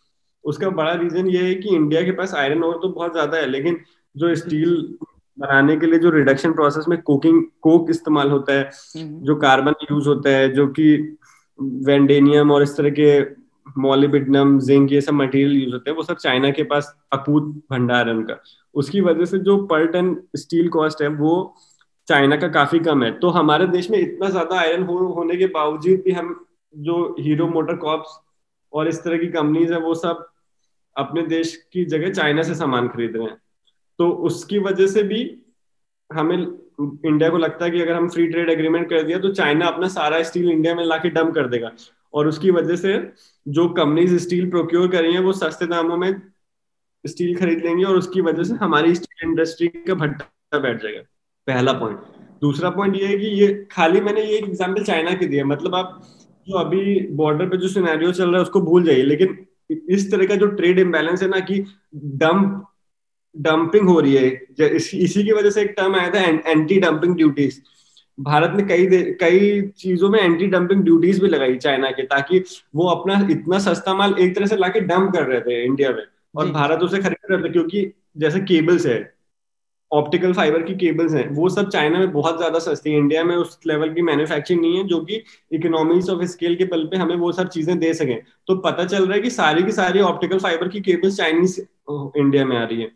[0.45, 3.47] उसका बड़ा रीजन ये है कि इंडिया के पास आयरन ओर तो बहुत ज़्यादा है
[3.47, 3.79] लेकिन
[4.15, 4.75] जो स्टील
[5.39, 9.75] बनाने के लिए जो रिडक्शन प्रोसेस में कोकिंग कोक इस्तेमाल होता है हम्म। जो कार्बन
[9.91, 10.87] यूज़ होता है जो कि
[11.85, 13.11] वेंडेनियम और इस तरह के
[13.79, 18.09] मोलिबिडनम जिंक ये सब मटेरियल यूज़ होते हैं वो सब चाइना के पास अकूत भंडार
[18.09, 18.39] है उनका
[18.75, 21.33] उसकी वजह से जो पर टन स्टील कॉस्ट है वो
[22.09, 25.47] चाइना का काफ़ी कम है। तो हमारे देश में इतना ज़्यादा आयरन हो, होने के
[25.49, 26.35] बावजूद भी हम
[26.75, 28.19] जो हीरो मोटर कॉप्स
[28.73, 30.27] और इस तरह की कंपनीज़ है वो सब
[30.97, 33.37] अपने देश की जगह चाइना से सामान खरीद रहे हैं।
[33.99, 35.21] तो उसकी वजह से भी
[36.11, 39.67] हमें इंडिया को लगता है कि अगर हम फ्री ट्रेड एग्रीमेंट कर दिया तो चाइना
[39.67, 41.71] अपना सारा स्टील इंडिया में लाके डंप कर देगा।
[42.15, 42.95] और उसकी वजह से
[43.47, 46.11] जो कंपनीज़ स्टील प्रोक्योर कर रही है वो सस्ते दामों में
[47.05, 51.03] स्टील खरीद लेंगे और उसकी वजह से हमारी स्टील इंडस्ट्री का भट्टा बैठ जाएगा।
[51.47, 51.99] पहला पॉइंट
[52.41, 56.01] दूसरा पॉइंट ये है कि ये खाली मैंने ये एग्ज़ाम्पल चाइना के दिया मतलब आप
[56.47, 59.37] जो अभी बॉर्डर पे जो सिनेरियो चल रहा है उसको भूल जाइए। लेकिन
[59.91, 61.59] इस तरह का जो ट्रेड इम्बेलेंस है ना कि
[61.95, 62.67] डंप
[63.35, 64.27] डंपिंग हो रही है।
[64.77, 67.59] इसी की वजह से एक टर्म आया था एंटी डंपिंग ड्यूटीज़
[68.19, 72.43] भारत ने कई कई चीज़ों में एंटी डंपिंग ड्यूटीज़ भी लगाई चाइना के ताकि
[72.75, 76.03] वो अपना इतना सस्ता माल एक तरह से लाके डंप कर रहे थे इंडिया में।
[76.37, 78.99] और भारत उसे खरीद रहे थे क्योंकि जैसे केबल्स है
[79.93, 83.35] ऑप्टिकल फाइबर की केबल्स हैं वो सब चाइना में बहुत ज़्यादा सस्ती है। इंडिया में
[83.37, 87.15] उस लेवल की मैन्युफैक्चरिंग नहीं है जो कि इकोनॉमीज ऑफ़ स्केल के बल पे हमें
[87.17, 88.15] वो सब चीज़ें दे सके।
[88.47, 92.45] तो पता चल रहा है कि सारी की सारी ऑप्टिकल फाइबर की केबल्स चाइनीज़ इंडिया
[92.45, 92.91] में आ रही है।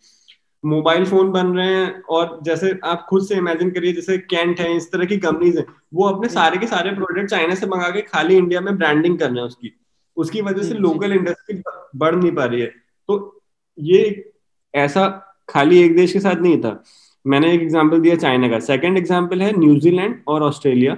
[0.65, 4.77] मोबाइल फ़ोन बन रहे हैं और जैसे आप खुद से इमेजिन करिए जैसे कैंट है
[4.77, 8.01] इस तरह की कंपनीज़ है वो अपने सारे के सारे प्रोडक्ट चाइना से मंगा के
[8.03, 9.73] खाली इंडिया में ब्रांडिंग कर रहे हैं उसकी।
[10.17, 11.63] उसकी वजह से लोकल इंडस्ट्री
[11.97, 12.67] बढ़ नहीं पा रही है।
[13.09, 13.43] तो
[13.79, 14.33] ये
[14.75, 15.09] ऐसा
[15.51, 16.83] खाली एक देश के साथ नहीं था।
[17.25, 20.97] मैंने एक एग्ज़ाम्पल दिया चाइना का। सेकेंड एग्ज़ाम्पल है न्यूजीलैंड और ऑस्ट्रेलिया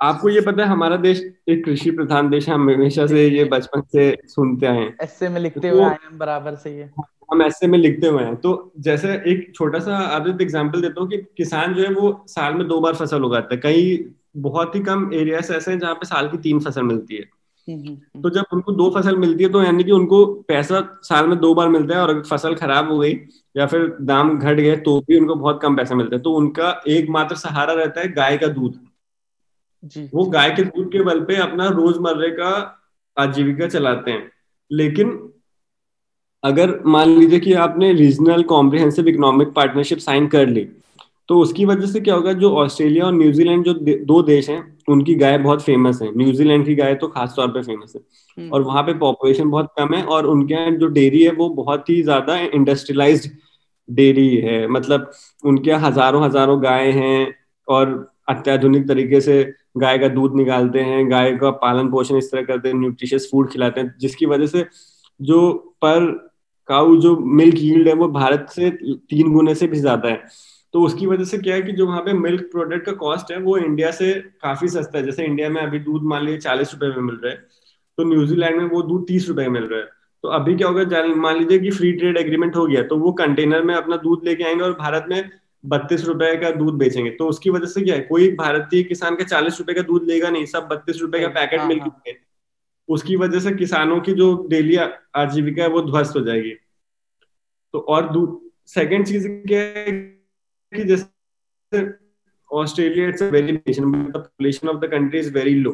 [0.00, 3.44] आपको ये पता है हमारा देश एक कृषि प्रधान देश है। हम हमेशा से ये
[3.46, 6.88] बचपन से सुनते आए हैं। ऐसे में लिखते हुए आए हैं बराबर से ये।
[7.32, 11.08] हम ऐसे में लिखते हुए हैं। तो जैसे एक छोटा सा आदत एग्ज़ाम्पल देता हूँ
[11.10, 14.80] कि किसान जो है वो साल में दो बार फ़सल उगाता है। कई बहुत ही
[14.80, 17.24] कम एरियाज़ ऐसे हैं जहाँ पे साल की तीन फ़सल मिलती है।
[18.22, 21.54] तो जब उनको दो फ़सल मिलती है तो यानी कि उनको पैसा साल में दो
[21.54, 23.12] बार मिलता है और अगर फ़सल खराब हो गई
[23.54, 26.70] या फिर दाम घट गए तो भी उनको बहुत कम पैसा मिलता है। तो उनका
[26.88, 28.78] एकमात्र सहारा रहता है गाय का दूध।
[29.84, 32.50] जी वो गाय के दूध के बल पे अपना रोजमर्रे का
[33.16, 34.30] आजीविका चलाते हैं।
[34.70, 35.18] लेकिन
[36.44, 40.68] अगर मान लीजिए कि आपने regional comprehensive economic partnership sign कर ली
[41.30, 43.72] तो उसकी वजह से क्या होगा जो ऑस्ट्रेलिया और न्यूजीलैंड जो
[44.04, 47.62] दो देश हैं उनकी गाय बहुत फ़ेमस है। न्यूजीलैंड की गाय तो खास तौर पे
[47.62, 48.00] फ़ेमस है।
[48.38, 51.48] हम्म। और वहाँ पे पॉपुलेशन बहुत कम है और उनके यहाँ जो डेयरी है वो
[51.54, 53.30] बहुत ही ज़्यादा इंडस्ट्रियलाइज्ड
[53.88, 55.10] डेयरी है। मतलब
[55.44, 57.34] उनके यहाँ हज़ारों हज़ारों गाय हैं
[57.68, 57.94] और
[58.28, 59.42] अत्याधुनिक तरीके से
[59.78, 63.50] गाय का दूध निकालते हैं गाय का पालन पोषण इस तरह करते हैं न्यूट्रिशियस फ़ूड
[63.52, 64.66] खिलाते हैं जिसकी वजह से
[65.20, 66.12] जो पर
[66.68, 70.22] काउ जो मिल्क यील्ड है वो भारत से तीन गुने से भी ज़्यादा है।
[70.74, 73.38] तो उसकी वजह से क्या है कि जो वहाँ पे मिल्क प्रोडक्ट का कॉस्ट है
[73.40, 76.86] वो इंडिया से काफ़ी सस्ता है। जैसे इंडिया में अभी दूध मान लीजिए चालीस रुपए
[76.88, 77.38] में मिल रहा है
[77.98, 79.86] तो न्यूजीलैंड में वो दूध तीस रुपए में मिल रहा है।
[80.24, 83.62] तो अभी क्या होगा मान लीजिए कि फ्री ट्रेड एग्रीमेंट हो गया तो वो कंटेनर
[83.62, 85.30] में अपना दूध लेके आएँगे और भारत में
[85.64, 89.24] बत्तीस रुपए का दूध बेचेंगे। तो उसकी वजह से क्या है कोई भारतीय किसान का
[89.24, 92.14] चालीस रुपए का दूध लेगा नहीं सब बत्तीस रुपए का पैकेट मिल्क हाँ,
[92.88, 96.54] उसकी वजह से किसानों की जो डेली आजीविका है वो ध्वस्त हो जाएगी।
[97.74, 98.08] तो और
[98.66, 100.19] सेकेंड चीज़ क्या है
[100.72, 101.84] कि जैसे
[102.50, 105.70] Australia it's very nation the population of the country is very low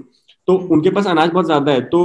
[0.48, 2.00] तो उनके पास अनाज बहुत ज़्यादा है तो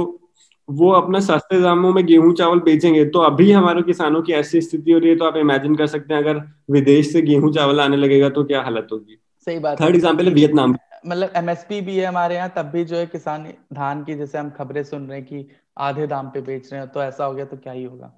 [0.68, 4.92] वो अपना सस्ते दामों में गेहूँ चावल बेचेंगे तो अभी हमारे किसानों की ऐसी स्थिति
[4.92, 7.96] हो रही है तो आप इमेजिन कर सकते हैं अगर विदेश से गेहूँ चावल आने
[7.96, 9.18] लगेगा तो क्या हालत होगी?
[9.46, 10.76] सही बात थर्ड एग्ज़ाम्पल है वियतनाम
[11.06, 14.50] मतलब एमएसपी भी है हमारे यहाँ तब भी जो है किसान धान की जैसे हम
[14.50, 15.46] खबरें सुन रहे हैं कि
[15.80, 18.12] आधे दाम पे बेच रहे हैं तो ऐसा हो गया तो क्या ही होगा?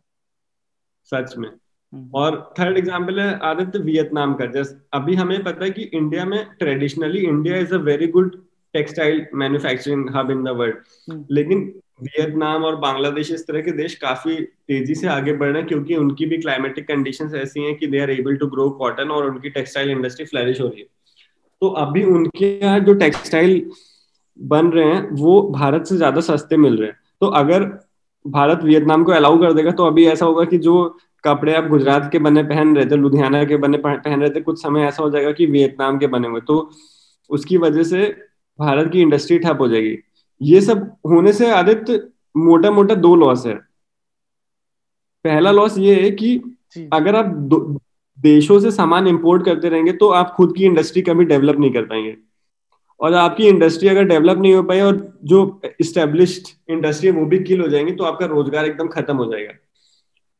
[1.13, 1.51] सच में।
[2.15, 6.45] और थर्ड एग्ज़ाम्पल है आदित्य वियतनाम का। जैसे अभी हमें पता है कि इंडिया में
[6.59, 8.37] traditionally India is a very good
[8.75, 11.61] textile manufacturing hub in the world लेकिन
[12.03, 14.35] वियतनाम और बांग्लादेश इस तरह के देश काफ़ी
[14.69, 18.01] तेज़ी से आगे बढ़ रहे हैं क्योंकि उनकी भी क्लाइमेटिक कंडीशंस ऐसी हैं कि they
[18.01, 20.87] are able to grow cotton और उनकी टेक्सटाइल इंडस्ट्री फ्लरिश हो रही है।
[21.63, 23.71] तो अभी उनके यहाँ जो टेक्सटाइल
[24.39, 27.65] बन रहे हैं वो भारत से ज़्यादा सस्ते मिल रहे हैं। तो अगर
[28.25, 30.75] भारत वियतनाम को अलाउ कर देगा तो अभी ऐसा होगा कि जो
[31.25, 34.63] कपड़े आप गुजरात के बने पहन रहे थे लुधियाना के बने पहन रहे थे कुछ
[34.63, 36.71] समय ऐसा हो जाएगा कि वियतनाम के बने हुए। तो
[37.31, 38.09] उसकी वजह से
[38.59, 39.97] भारत की इंडस्ट्री ठप हो जाएगी।
[40.41, 42.01] ये सब होने से आदित्य
[42.37, 43.55] मोटा मोटा दो लॉस है।
[45.25, 46.37] पहला लॉस ये है कि
[46.93, 47.27] अगर आप
[48.19, 51.83] देशों से सामान इंपोर्ट करते रहेंगे तो आप खुद की इंडस्ट्री कभी डेवलप नहीं कर
[51.85, 52.17] पाएँगे।
[53.01, 57.39] और आपकी इंडस्ट्री अगर डेवलप नहीं हो पाई और जो इस्टेब्लिश्ड इंडस्ट्री है वो भी
[57.41, 59.53] किल हो जाएँगे तो आपका रोज़गार एकदम खत्म हो जाएगा।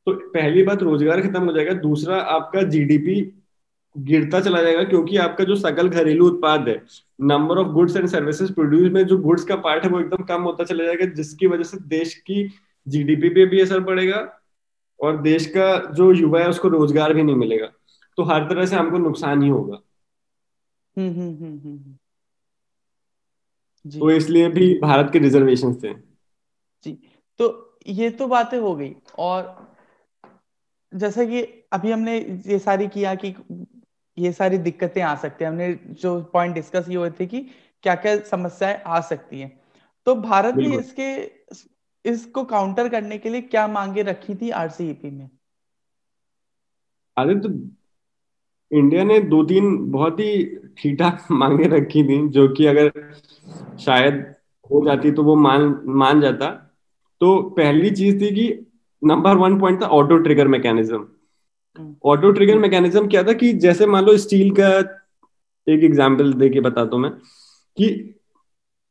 [0.07, 3.21] तो पहली बात रोज़गार खत्म हो जाएगा दूसरा आपका जीडीपी
[3.97, 6.83] गिरता चला जाएगा क्योंकि आपका जो सकल घरेलू उत्पाद है
[7.23, 10.43] number of goods and services produce में जो गुड्स का पार्ट है वो एकदम कम
[10.43, 12.49] होता चला जाएगा जिसकी वजह से देश की
[12.87, 14.21] जीडीपी पे भी असर पड़ेगा
[15.01, 17.67] और देश का जो युवा है उसको रोज़गार भी नहीं मिलेगा।
[18.19, 19.79] तो हर तरह से हमको नुकसान ही होगा।
[20.97, 21.97] हम्म हम्म हम्म।
[23.85, 25.93] तो इसलिए भी भारत के रिजर्वेशन थे।
[26.87, 26.93] जी
[27.41, 29.64] तो ये तो बातें हो गई और
[30.95, 33.35] जैसा कि अभी हमने ये सारी किया कि
[34.19, 37.41] ये सारी दिक्कतें आ सकती हैं। हमने जो पॉइंट डिस्कस ये हुए थे कि
[37.83, 39.61] क्या क्या समस्याएँ आ सकती हैं।
[40.07, 41.13] तो भारत ने इसके
[42.05, 45.31] इसको काउंटर करने के लिए क्या मांगे रखी थी आरसीईपी में?
[47.19, 47.71] आदित्य तो
[48.79, 50.45] इंडिया ने दो तीन बहुत ही
[50.79, 52.93] ठीक ठाक मांगे रखी थी जो कि अगर
[53.79, 54.35] शायद
[54.71, 56.51] हो जाती तो वो मान मान जाता।
[57.21, 58.67] तो पहली चीज़ थी कि
[59.05, 61.07] नंबर वन पॉइंट था auto trigger mechanism
[62.05, 64.79] auto trigger mechanism क्या था कि जैसे मान लो स्टील का
[65.69, 67.11] एक एग्जांपल देके बताता हूँ मैं
[67.77, 68.15] कि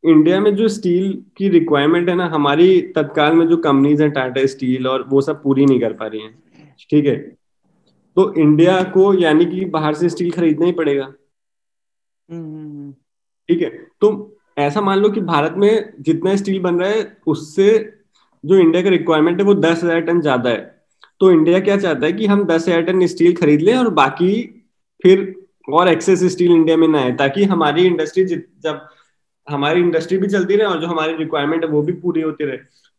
[0.05, 4.45] इंडिया में जो स्टील की रिक्वायरमेंट है ना हमारी तत्काल में जो कंपनीज़ हैं टाटा
[4.45, 6.43] स्टील और वो सब पूरी नहीं कर पा रही हैं।
[6.89, 7.15] ठीक है?
[8.15, 11.03] तो इंडिया को यानी कि बाहर से स्टील खरीदना ही पड़ेगा।
[12.31, 12.91] हम्म, हम्म, हम्म।
[13.49, 13.69] ठीक है?
[14.01, 17.93] तो ऐसा मान लो कि भारत में जितना स्टील बन रहा है उससे
[18.43, 20.71] जो इंडिया का रिक्वायरमेंट है, वो दस हज़ार टन ज़्यादा है।
[21.21, 24.31] तो इंडिया क्या चाहता है कि हम दस हज़ार टन स्टील खरीद लें और बाकी
[25.03, 25.33] फिर
[25.69, 28.87] और एक्सेस स्टील इंडिया में ना आए, ताकि हमारी इंडस्ट्री जब
[29.47, 32.57] हमारी इंडस्ट्री भी चलती रहे और जो हमारी रिक्वायरमेंट है, वो भी पूरी होती रहे।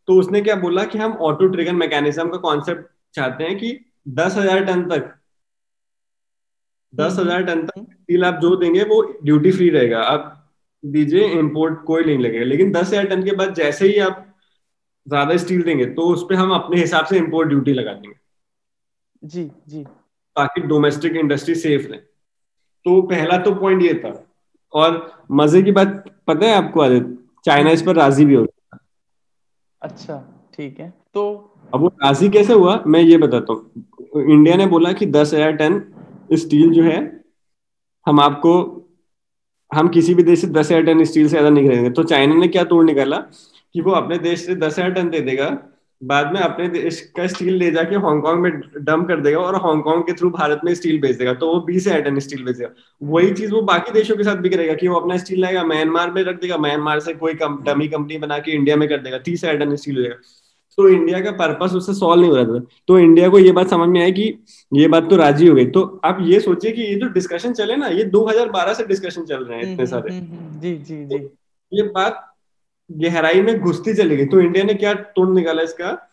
[0.09, 3.79] तो उसने क्या बोला कि हम ऑटो ट्रिगर मैकेनिज्म का कॉन्सेप्ट चाहते हैं कि
[4.11, 5.15] दस हज़ार टन तक,
[6.93, 10.31] दस हज़ार टन तक स्टील आप जो देंगे, वो ड्यूटी फ्री रहेगा। आप
[10.85, 14.27] दीजिए इंपोर्ट कोई नहीं लगेगा। लेकिन दस हज़ार टन के बाद जैसे ही आप
[15.07, 18.17] ज़्यादा स्टील देंगे तो उस पर हम अपने हिसाब से इम्पोर्ट ड्यूटी लगा देंगे।
[19.23, 24.13] जी जी। ताकि डोमेस्टिक इंडस्ट्री सेफ़ रहे। तो पहला तो पॉइंट ये था।
[24.73, 27.17] और मज़े की बात पता है आपको आदित्य?
[27.45, 28.79] चाइना इस पर राज़ी भी होता
[29.83, 30.17] अच्छा
[30.55, 31.23] ठीक है। तो
[31.73, 32.83] अब वो राज़ी कैसे हुआ?
[32.87, 35.83] मैं ये बताता हूँ। इंडिया ने बोला कि दस हज़ार टन
[36.35, 36.99] स्टील जो है
[38.07, 38.53] हम आपको
[39.71, 42.35] हम किसी भी देश से दस हज़ार टन स्टील से ज़्यादा नहीं खरीदेंगे। तो चाइना
[42.35, 43.17] ने क्या तोड़ निकाला?
[43.75, 45.57] कि वो अपने देश से दस हज़ार टन दे देगा
[46.03, 50.03] बाद में अपने देश का स्टील ले जाके हांगकांग में डंप कर देगा और हांगकांग
[50.03, 52.69] के थ्रू भारत में स्टील बेच देगा। तो वो बीस हज़ार टन स्टील बेचेगा
[53.03, 56.11] वही चीज़ वो बाकी देशों के साथ भी करेगा कि वो अपना स्टील लाएगा म्यांमार
[56.11, 59.45] में रख देगा म्यांमार से कोई डमी कंपनी बना के इंडिया में कर देगा तीस
[59.45, 60.17] हज़ार टन स्टील हो जाएगा।
[60.79, 63.69] तो इंडिया का पर्पस उससे सॉल्व नहीं हो रहा था। तो इंडिया को ये बात
[63.71, 64.23] समझ में आई कि
[64.73, 67.77] ये बात तो राज़ी हो गई। तो आप ये सोचिए कि ये जो डिस्कशन चले
[67.77, 71.05] ना ये 2012 से डिस्कशन चल रहे हैं इतने सारे। हम्म, हम्म, हम्म, जी जी।
[71.07, 71.17] जी
[71.73, 72.23] ये बात
[72.91, 76.11] गहराई में घुसती चली गई। तो इंडिया ने क्या तोड़ निकाला इसका?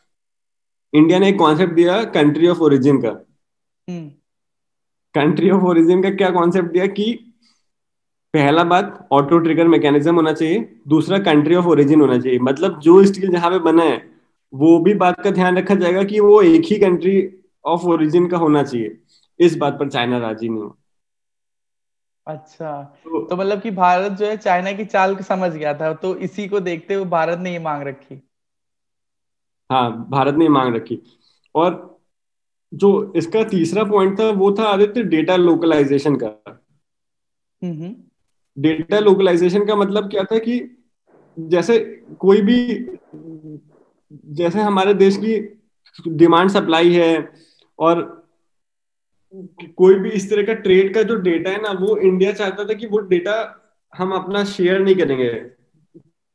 [0.94, 3.10] इंडिया ने एक कॉन्सेप्ट दिया कंट्री ऑफ़ ओरिजिन का।
[5.16, 7.14] कंट्री ऑफ़ ओरिजिन का क्या कॉन्सेप्ट दिया कि
[8.34, 13.04] पहला बात ऑटो ट्रिगर मैकेनिज्म होना चाहिए दूसरा कंट्री ऑफ़ ओरिजिन होना चाहिए। मतलब जो
[13.06, 14.12] स्टील जहाँ पे बना है
[14.54, 17.30] वो भी बात का ध्यान रखा जाएगा कि वो एक ही कंट्री
[17.66, 18.98] ऑफ़ ओरिजिन का होना चाहिए।
[19.40, 20.78] इस बात पर चाइना राज़ी नहीं हो।
[22.28, 26.16] अच्छा। तो, तो मतलब कि भारत जो है चाइना की चाल समझ गया था तो
[26.16, 28.30] इसी को देखते हुए भारत ने ये मांग रखी।
[29.72, 31.02] हाँ भारत ने मांग रखी।
[31.56, 32.00] और
[32.74, 36.62] जो इसका तीसरा पॉइंट था वो था आदित्य डेटा लोकलाइजेशन का।
[38.58, 40.78] डेटा लोकलाइजेशन का मतलब क्या था कि
[41.40, 41.80] जैसे
[42.20, 42.86] कोई भी
[44.26, 45.62] जैसे हमारे देश की
[46.08, 47.34] डिमांड सप्लाई है
[47.80, 48.21] और
[49.78, 52.74] कोई भी इस तरह का ट्रेड का जो डेटा है ना, वो इंडिया चाहता था
[52.74, 53.36] कि वो डेटा
[53.94, 55.30] हम अपना शेयर नहीं करेंगे।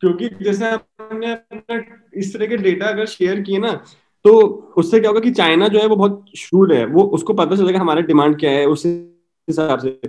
[0.02, 1.82] क्योंकि जैसे हमने अपना
[2.14, 3.72] इस तरह के डेटा अगर शेयर किए ना
[4.24, 4.32] तो
[4.76, 7.80] उससे क्या होगा कि चाइना जो है वो बहुत शूड है। वो, उसको पता चलेगा
[7.80, 10.00] हमारा डिमांड क्या है उस हिसाब से।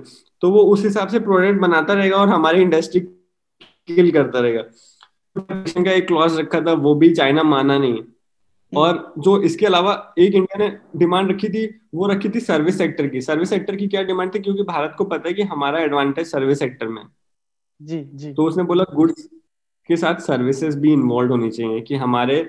[0.42, 3.00] तो वो उस हिसाब से प्रोडक्ट बनाता रहेगा और हमारी इंडस्ट्री
[3.88, 4.64] किल करता रहेगा।
[5.36, 8.04] का एक क्लॉज रखा था, वो भी चाइना माना नहीं।
[8.74, 13.08] और जो इसके अलावा एक इंडिया ने डिमांड रखी थी वो रखी थी सर्विस सेक्टर
[13.08, 14.40] की। सर्विस सेक्टर की क्या डिमांड थी?
[14.40, 17.02] क्योंकि भारत को पता है कि हमारा एडवांटेज सर्विस सेक्टर में।
[17.82, 19.30] जी जी। तो उसने बोला गुड्स
[19.90, 22.44] के साथ सर्विसेज़ भी इन्वॉल्व होनी चाहिए कि हमारे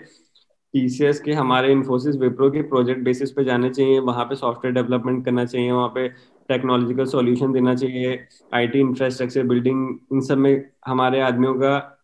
[0.74, 5.24] टीसीएस के हमारे इन्फोसिस विप्रो के प्रोजेक्ट बेसिस पे जाने चाहिए वहाँ पे सॉफ्टवेयर डेवलपमेंट
[5.24, 6.08] करना चाहिए वहाँ पे
[6.48, 8.18] टेक्नोलॉजिकल सॉल्यूशन देना चाहिए
[8.54, 11.97] आईटी इंफ्रास्ट्रक्चर बिल्डिंग इन सब में हमारे आदमियों का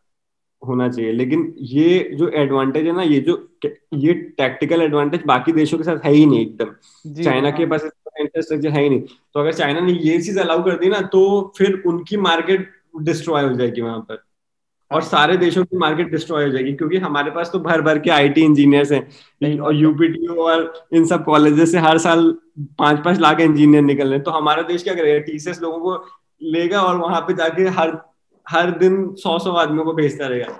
[0.66, 3.36] होना चाहिए। लेकिन ये जो एडवांटेज है ना ये जो
[3.94, 7.84] ये टैक्टिकल एडवांटेज बाकी देशों के साथ है ही नहीं एकदम। चाइना के हाँ। पास
[8.20, 11.52] इंफ्रास्ट्रक्चर है ही नहीं। तो अगर चाइना ने ये चीज़ अलाउ कर दी ना तो
[11.58, 12.70] फिर उनकी मार्केट
[13.02, 14.22] डिस्ट्रॉय हो जाएगी वहाँ पर।
[14.90, 18.10] और सारे देशों की मार्केट डिस्ट्रॉय हो जाएगी क्योंकि हमारे पास तो भर भर के
[18.10, 22.30] आईटी इंजीनियर्स हैं। और यूपीटीओ और इन सब कॉलेजेस से हर साल
[22.78, 26.04] पाँच पाँच लाख इंजीनियर निकल रहे हैं। तो हमारा देश क्या करेगा टीसीएस लोगों को
[26.42, 27.90] लेगा और वहाँ पे जाके हर
[28.46, 30.52] हर दिन सौ सौ आदमियों को भेजता रहेगा।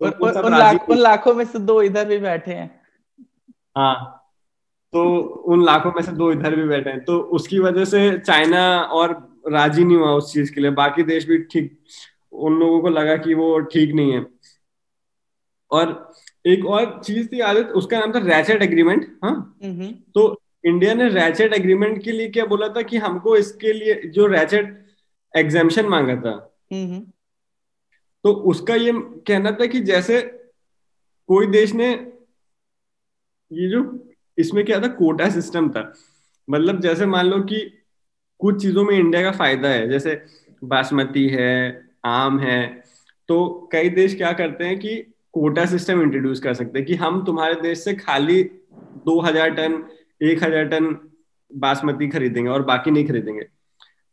[0.00, 0.06] तो
[0.46, 2.70] उन, लाख, उन लाखों में से दो इधर भी बैठे हैं।
[3.76, 4.20] हाँ
[4.92, 5.04] तो
[5.52, 9.12] उन लाखों में से दो इधर भी बैठे हैं। तो उसकी वजह से चाइना और
[9.52, 11.78] राज़ी नहीं हुआ उस चीज़ के लिए। बाकी देश भी ठीक
[12.32, 14.24] उन लोगों को लगा कि वो ठीक नहीं है।
[15.70, 16.12] और
[16.46, 19.56] एक और चीज़ थी आदित उसका नाम था रैचेट एग्रीमेंट हाँ।
[20.14, 24.26] तो इंडिया ने रैचेट एग्रीमेंट के लिए क्या बोला था कि हमको इसके लिए जो
[24.26, 24.84] रैचेट
[25.34, 26.34] एग्जामेशन मांगा था
[28.24, 28.92] तो उसका ये
[29.28, 30.20] कहना था कि जैसे
[31.28, 31.90] कोई देश ने
[33.50, 33.82] ये जो
[34.38, 35.92] इसमें क्या था कोटा सिस्टम था
[36.48, 37.60] मतलब जैसे मान लो कि
[38.40, 40.20] कुछ चीज़ों में इंडिया का फ़ायदा है जैसे
[40.62, 41.52] बासमती है
[42.06, 42.60] आम है
[43.28, 44.96] तो कई देश क्या करते हैं कि
[45.32, 48.42] कोटा सिस्टम इंट्रोड्यूस कर सकते हैं कि हम तुम्हारे देश से खाली
[49.06, 49.82] दो हज़ार टन
[50.22, 50.96] एक हज़ार टन
[51.50, 53.46] बासमती खरीदेंगे और बाकी नहीं खरीदेंगे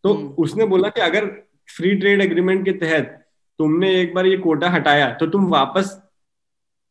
[0.03, 1.25] तो हम्म। उसने बोला कि अगर
[1.69, 3.20] फ्री ट्रेड एग्रीमेंट के तहत
[3.61, 5.97] तुमने एक बार ये कोटा हटाया तो तुम वापस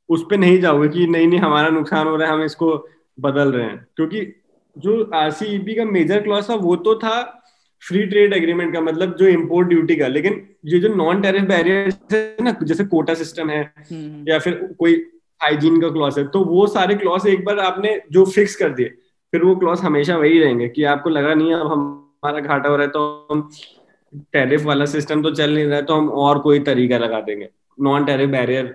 [0.08, 2.76] उस पर नहीं जाओगे कि नहीं नहीं हमारा नुकसान हो रहा है हम इसको
[3.18, 4.26] बदल रहे हैं क्योंकि
[4.76, 7.20] जो आरसीईपी का मेजर क्लॉज था वो तो था
[7.82, 11.92] फ्री ट्रेड एग्रीमेंट का मतलब जो इम्पोर्ट ड्यूटी का लेकिन ये जो नॉन टेरिफ बैरियर
[12.12, 14.94] है ना जैसे कोटा सिस्टम है हम्म। या फिर कोई
[15.40, 18.88] हाइजीन का क्लॉस है तो वो सारे क्लॉस एक बार आपने जो फिक्स कर दिए
[19.32, 22.86] फिर वो क्लॉस हमेशा वही रहेंगे कि आपको लगा नहीं अब हमारा घाटा हो रहा
[22.86, 23.48] है तो हम
[24.32, 27.48] टेरिफ वाला सिस्टम तो चल नहीं रहा है तो हम और कोई तरीका लगा देंगे
[27.78, 28.74] नॉन टेरिफ बैरियर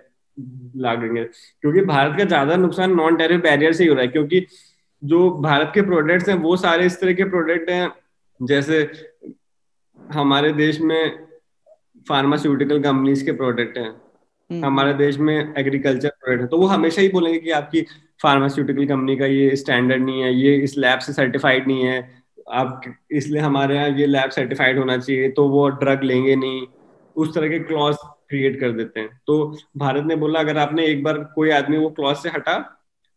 [0.78, 4.45] लागेंगे क्योंकि भारत का ज़्यादा नुकसान नॉन टेरिफ बैरियर से ही हो रहा है क्योंकि
[5.04, 7.91] जो भारत के प्रोडक्ट्स हैं वो सारे इस तरह के प्रोडक्ट हैं
[8.39, 8.80] जैसे
[10.00, 11.26] हमारे देश में
[12.08, 17.02] फार्मास्यूटिकल कंपनीज़ के प्रोडक्ट हैं हम्म। हमारे देश में एग्रीकल्चर प्रोडक्ट है तो वो हमेशा
[17.02, 17.82] ही बोलेंगे कि आपकी
[18.21, 22.00] फार्मास्यूटिकल कंपनी का ये स्टैंडर्ड नहीं है ये इस लैब से सर्टिफाइड नहीं है
[22.47, 22.81] आप
[23.12, 26.65] इसलिए हमारे यहाँ ये लैब सर्टिफाइड होना चाहिए तो वो ड्रग लेंगे नहीं,
[27.15, 27.95] उस तरह के क्लॉज
[28.29, 31.89] क्रिएट कर देते हैं। तो भारत ने बोला, अगर आपने एक बार कोई आदमी वो
[31.91, 32.58] क्लॉज से हटा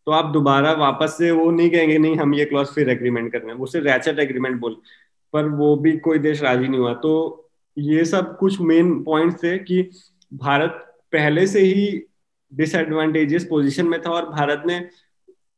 [0.06, 3.38] तो आप दोबारा वापस से वो नहीं कहेंगे, नहीं, हम ये क्लॉज फिर एग्रीमेंट कर
[3.38, 4.76] रहे हैं। उसे रैचेट एग्रीमेंट बोल,
[5.34, 9.56] पर वो भी कोई देश राज़ी नहीं हुआ। तो ये सब कुछ मेन पॉइंट थे
[9.60, 9.82] कि
[10.32, 12.06] भारत पहले से ही
[12.52, 14.80] डिसएडवांटेजियस पोजीशन में था और भारत ने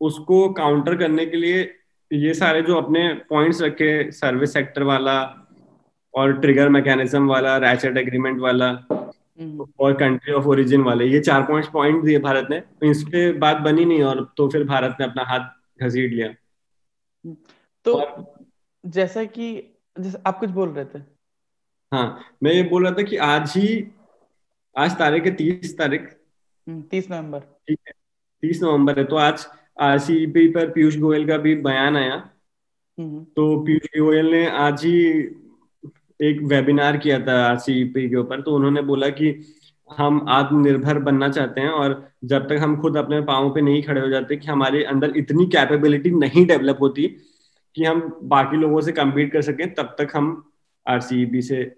[0.01, 1.63] उसको काउंटर करने के लिए
[2.11, 5.21] ये सारे जो अपने पॉइंट्स रखे सर्विस सेक्टर वाला
[6.15, 11.43] और ट्रिगर मैकेनिज्म वाला रैचेट एग्रीमेंट वाला हम्म। और कंट्री ऑफ़ ओरिजिन वाले ये चार
[11.43, 14.97] पॉइंट पॉइंट दिए भारत ने। तो इस पे बात बनी नहीं और तो फिर भारत
[15.01, 15.49] ने अपना हाथ
[15.83, 16.29] घसीट लिया।
[17.85, 18.35] तो
[18.85, 20.99] जैसा कि जैसे आप कुछ बोल रहे थे।
[21.93, 23.87] हाँ मैं ये बोल रहा था कि आज ही
[24.77, 26.01] आज तारीख है तीस तारीख।
[26.67, 27.93] हम्म, तीस नवंबर। ठीक है
[28.43, 29.47] तीस नवंबर है। तो आज
[29.79, 32.31] आरसीपी पर पीयूष गोयल का भी बयान आया।
[32.99, 35.11] हम्म। तो पीयूष गोयल ने आज ही
[36.23, 39.45] एक वेबिनार किया था आरसीपी के ऊपर तो उन्होंने बोला कि
[39.99, 44.01] हम आत्मनिर्भर बनना चाहते हैं और जब तक हम खुद अपने पाओ पे नहीं खड़े
[44.01, 47.17] हो जाते कि हमारे अंदर इतनी कैपेबिलिटी नहीं डेवलप होती
[47.75, 50.51] कि हम बाकी लोगों से कम्पीट कर सकें तब तक हम
[50.89, 51.77] आर से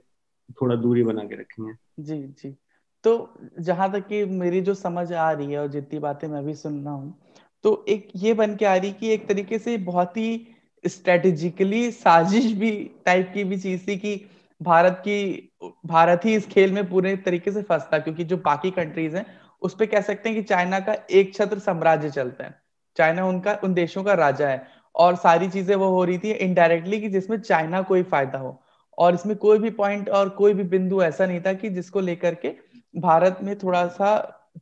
[0.62, 2.56] थोड़ा दूरी बना के रखेंगे। जी जी।
[3.04, 6.54] तो जहाँ तक कि मेरी जो समझ आ रही है और जितनी बातें मैं भी
[6.54, 7.18] सुन रहा हूँ
[7.64, 10.46] तो एक ये बन के आ रही कि एक तरीके से बहुत ही
[10.84, 12.70] स्ट्रेटेजिकली साजिश भी
[13.06, 14.14] टाइप की भी चीज़ थी कि
[14.60, 15.50] भारत की,
[15.86, 19.26] भारत ही इस खेल में पूरे तरीके से फंसता क्योंकि जो बाकी कंट्रीज़ हैं,
[19.62, 22.60] उस पर कह सकते हैं कि चाइना का एक छत्र साम्राज्य चलता है।
[22.96, 27.00] चाइना उनका, उन देशों का राजा है और सारी चीज़ें वो हो रही थी इनडायरेक्टली
[27.00, 28.58] कि जिसमें चाइना कोई फ़ायदा हो।
[28.98, 32.34] और इसमें कोई भी पॉइंट और कोई भी बिंदु ऐसा नहीं था कि जिसको लेकर
[32.34, 32.54] के
[32.94, 34.10] भारत में थोड़ा सा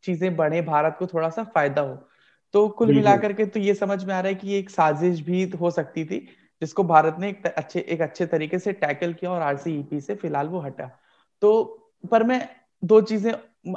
[0.05, 1.99] चीज़ें बढ़े, भारत को थोड़ा सा फ़ायदा हो।
[2.55, 5.43] तो कुल मिलाकर के तो ये समझ में आ रहा है कि एक साजिश भी
[5.61, 6.19] हो सकती थी
[6.63, 10.47] जिसको भारत ने एक अच्छे एक अच्छे तरीके से टैकल किया और आरसीईपी से फ़िलहाल
[10.49, 10.91] वो हटा।
[11.43, 11.63] तो
[12.05, 12.49] पर मैं
[12.83, 13.33] दो चीज़ें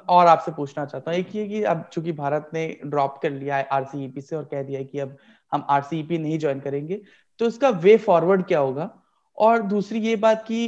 [0.10, 3.56] और आपसे पूछना चाहता हूँ। एक ये कि अब चूँकि भारत ने ड्रॉप कर लिया
[3.58, 5.18] है आरसीईपी से और कह दिया है कि अब
[5.52, 7.02] हम आरसीईपी नहीं ज्वाइन करेंगे
[7.40, 8.90] तो इसका वे फॉरवर्ड क्या होगा?
[9.38, 10.68] और दूसरी ये बात की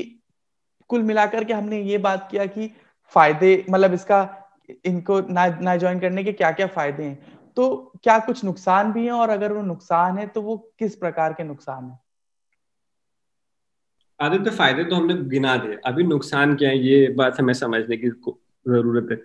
[0.90, 2.72] कुल मिलाकर के हमने ये बात किया कि
[3.14, 4.28] फ़ायदे मतलब इसका
[4.86, 7.35] इनको ना ना ज्वाइन करने के क्या क्या फ़ायदे हैं?
[7.56, 11.34] तो क्या कुछ नुकसान भी है और अगर वो नुकसान है तो वो किस प्रकार
[11.34, 12.00] के नुकसान है?
[14.22, 18.10] आदित्य फ़ायदे तो हमने गिना दिए। अभी नुकसान क्या है ये बात हमें समझने की
[18.10, 19.18] ज़रूरत है।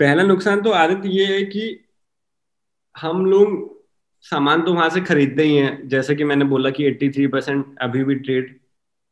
[0.00, 1.84] पहला नुकसान तो आदित्य ये है कि
[2.96, 3.80] हम लोग
[4.24, 8.04] सामान तो वहाँ से खरीदते ही हैं। जैसे कि मैंने बोला कि 83 परसेंट अभी
[8.04, 8.60] भी ट्रेड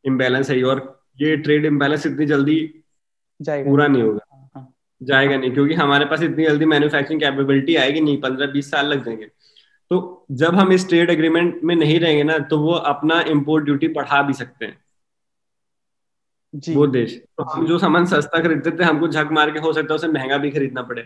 [0.04, 2.84] इम्बेलेंस है और ये ट्रेड इम्बेलेंस इतनी जल्दी
[3.40, 4.29] पूरा नहीं होगा।
[5.02, 9.04] जाएगा नहीं क्योंकि हमारे पास इतनी जल्दी मैन्युफैक्चरिंग कैपेबिलिटी आएगी नहीं पंद्रह बीस साल लग
[9.04, 9.24] जाएँगे।
[9.90, 13.88] तो जब हम इस ट्रेड एग्रीमेंट में नहीं रहेंगे ना तो वो अपना इम्पोर्ट ड्यूटी
[13.88, 14.78] बढ़ा भी सकते हैं।
[16.54, 19.72] जी। वो देश। तो हम जो। सामान सस्ता खरीदते थे हमको झक मार के हो
[19.72, 21.02] सकता है उसे महँगा भी खरीदना पड़े।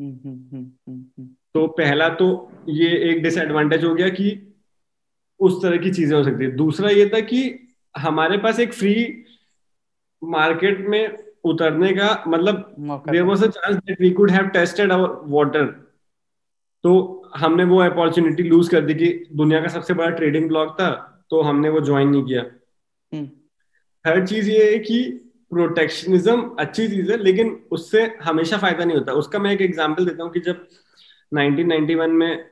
[0.00, 4.54] हम्म, हम्म, हम्म, तो पहला तो ये एक डिसएडवांटेज हो गया कि
[5.40, 9.24] उस तरह की चीज़ें हो सकती है। दूसरा ये था कि हमारे पास एक फ्री
[10.24, 12.74] मार्केट में उतरने का मतलब
[13.22, 15.64] was a chance that we could have tested our water
[16.84, 16.92] तो
[17.36, 20.90] हमने वो अपॉर्चुनिटी लूज कर दी कि दुनिया का सबसे बड़ा ट्रेडिंग ब्लॉक था
[21.30, 25.02] तो हमने वो ज्वाइन नहीं किया। थर्ड हम्म। चीज़ ये है कि
[25.50, 30.22] प्रोटेक्शनिज्म अच्छी चीज़ है लेकिन उससे हमेशा फ़ायदा नहीं होता। उसका मैं एक एग्जांपल देता
[30.22, 30.66] हूँ कि जब
[31.32, 32.50] 1991 में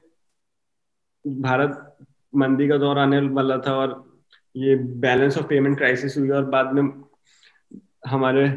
[1.25, 1.97] भारत
[2.33, 4.05] मंदी का दौर आने वाला था और
[4.57, 6.83] ये बैलेंस ऑफ़ पेमेंट क्राइसिस हुई और बाद में
[8.07, 8.49] हमारे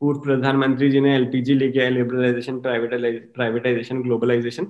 [0.00, 4.66] पूर्व प्रधानमंत्री जी ने एलपीजी लेके आए लिबरलाइजेशन प्राइवेटाइजेशन ग्लोबलाइजेशन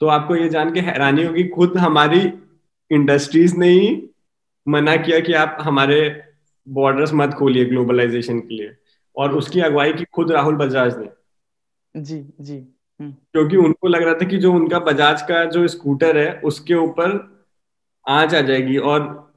[0.00, 2.32] तो आपको ये जान के हैरानी होगी खुद हमारी
[2.90, 4.10] इंडस्ट्रीज़ ने ही
[4.68, 6.22] मना किया कि आप हमारे
[6.68, 8.76] बॉर्डर्स मत खोलिए ग्लोबलाइजेशन के लिए।
[9.16, 11.08] और उसकी अगुवाई की खुद राहुल बजाज ने।
[11.96, 12.66] जी जी।
[13.00, 16.74] हम्म। क्योंकि उनको लग रहा था कि जो उनका बजाज का जो स्कूटर है उसके
[16.74, 17.32] ऊपर
[18.08, 19.32] आँच आ जाएगी और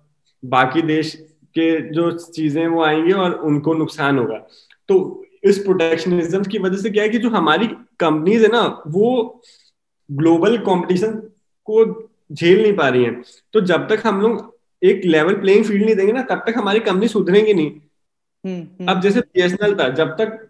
[0.46, 4.38] बाकी देश के जो चीज़ें वो आएँगे और उनको नुकसान होगा।
[4.88, 7.68] तो इस प्रोटेक्शनिज्म की वजह से क्या है कि जो हमारी
[8.00, 9.42] कंपनीज़ है ना वो
[10.12, 11.12] ग्लोबल कंपटीशन
[11.68, 15.86] को झेल नहीं पा रही हैं। तो जब तक हम लोग एक लेवल प्लेइंग फ़ील्ड
[15.86, 19.90] नहीं देंगे ना तब तक हमारी कंपनी सुधरेंगी नहीं। हम्म, हम्म। अब जैसे बीएसएनएल था
[19.90, 20.42] जब तक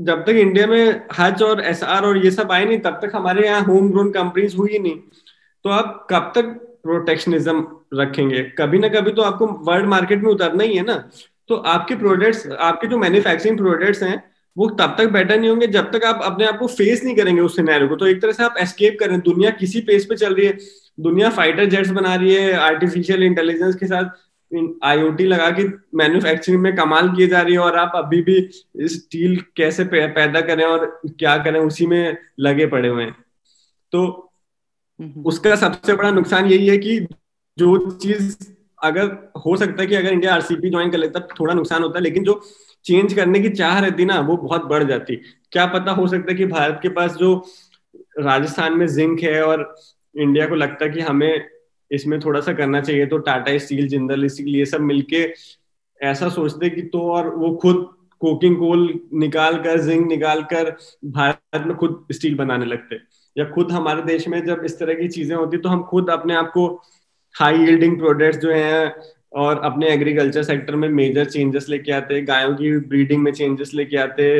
[0.00, 3.46] जब तक इंडिया में हज और एसआर और ये सब आए नहीं तब तक हमारे
[3.46, 4.98] यहाँ होम ग्रोन कंपनीज़ हुई नहीं।
[5.64, 10.64] तो आप कब तक प्रोटेक्शनिज्म रखेंगे। कभी ना कभी तो आपको वर्ल्ड मार्केट में उतरना
[10.64, 11.10] ही है ना।
[11.48, 15.90] तो आपके प्रोडक्ट्स आपके जो मैन्युफैक्चरिंग प्रोडक्ट्स हैं, वो तब तक बेटर नहीं होंगे जब
[15.92, 18.44] तक आप अपने आप को फेस नहीं करेंगे उस सिनेरियो को। तो एक तरह से
[18.44, 20.58] आप एस्केप करें दुनिया किसी पेस पे चल रही है।
[21.00, 24.04] दुनिया फाइटर जेट्स बना रही है आर्टिफिशियल इंटेलिजेंस के साथ।
[24.84, 25.64] आईओटी लगा के
[25.94, 30.64] मैन्युफैक्चरिंग में कमाल किए जा रही है और आप अभी भी स्टील कैसे पैदा करें
[30.64, 33.16] और क्या करें, उसी में लगे पड़े हुए हैं।
[33.92, 34.29] तो।
[35.00, 36.98] उसका सबसे बड़ा नुकसान यही है कि
[37.58, 38.36] जो चीज़
[38.84, 42.02] अगर हो सकता है कि अगर इंडिया आरसीपी ज्वाइन कर लेता थोड़ा नुकसान होता है
[42.02, 42.40] लेकिन जो
[42.84, 45.16] चेंज करने की चाह रहती ना, वो बहुत बढ़ जाती।
[45.52, 47.34] क्या पता हो सकता है कि भारत के पास जो
[48.18, 49.74] राजस्थान में जिंक है और
[50.16, 51.44] इंडिया को लगता है कि हमें
[51.90, 55.34] इसमें थोड़ा सा करना चाहिए तो टाटा स्टील, जिंदल स्टील, ये सब मिलके
[56.00, 57.88] ऐसा सोचते कि तो और वो खुद
[58.20, 62.96] कोकिंग कोल निकाल कर जिंक निकाल कर भारत में खुद स्टील बनाने लगते
[63.36, 66.34] या खुद हमारे देश में जब इस तरह की चीज़ें होती तो हम खुद अपने
[66.34, 66.66] आप को
[67.34, 68.92] हाई यील्डिंग प्रोडक्ट्स जो हैं
[69.32, 73.96] और अपने एग्रीकल्चर सेक्टर में मेजर चेंजेस लेके आते गायों की ब्रीडिंग में चेंजेस लेके
[73.96, 74.30] आते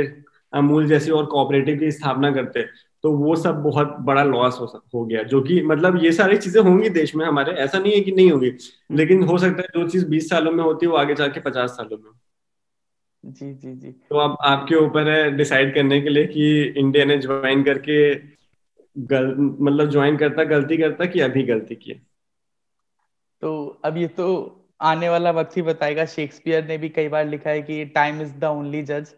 [0.53, 2.63] अमूल जैसी और कोऑपरेटिव की स्थापना करते
[3.05, 6.63] तो वो सब बहुत बड़ा लॉस हो, हो गया जो कि मतलब ये सारी चीज़ें
[6.63, 8.53] होंगी देश में हमारे ऐसा नहीं है कि नहीं होगी
[8.93, 11.71] लेकिन हो सकता है जो चीज़ बीस सालों में होती है वो आगे जाके पचास
[11.71, 12.11] सालों में
[13.25, 17.05] जी जी जी। तो अब आप, आपके ऊपर है डिसाइड करने के लिए कि इंडिया
[17.05, 18.01] ने ज्वाइन करके
[19.09, 22.01] गल मतलब ज्वाइन करता गलती करता कि अभी गलती की
[23.43, 24.27] तो अब ये तो
[24.83, 28.33] आने वाला वक्त ही बताएगा। शेक्सपियर ने भी कई बार लिखा है कि टाइम इज़
[28.35, 29.09] द ओनली जज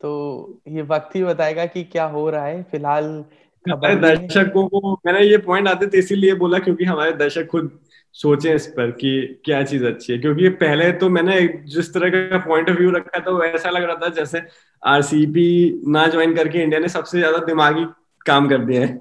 [0.00, 3.24] तो ये वक्त ही बताएगा कि क्या हो रहा है। फ़िलहाल
[3.64, 7.70] दर्शकों को मैंने ये पॉइंट आते थे इसीलिए बोला क्योंकि हमारे दर्शक खुद
[8.14, 12.38] सोचे इस पर कि क्या चीज़ अच्छी है। क्योंकि पहले तो मैंने जिस तरह का
[12.46, 14.42] पॉइंट ऑफ़ व्यू रखा था वो ऐसा लग रहा था जैसे
[14.82, 17.84] आरसीबी ना ज्वाइन करके इंडिया ने सबसे ज़्यादा दिमागी
[18.26, 18.94] काम कर दिया है।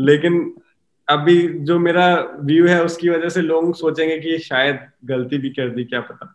[0.00, 0.42] लेकिन
[1.08, 2.06] अभी जो मेरा
[2.40, 6.34] व्यू है, उसकी वजह से लोग सोचेंगे कि शायद गलती भी कर दी, क्या पता।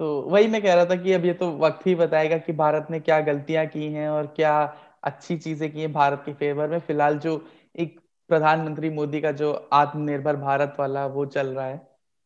[0.00, 2.86] तो वही मैं कह रहा था कि अब ये तो वक्त ही बताएगा कि भारत
[2.90, 4.52] ने क्या गलतियाँ की हैं और क्या
[5.04, 7.32] अच्छी चीज़ें की हैं भारत के फेवर में। फ़िलहाल जो
[7.74, 7.98] एक
[8.30, 11.76] प्रधानमंत्री मोदी का जो आत्मनिर्भर भारत वाला वो चल रहा है,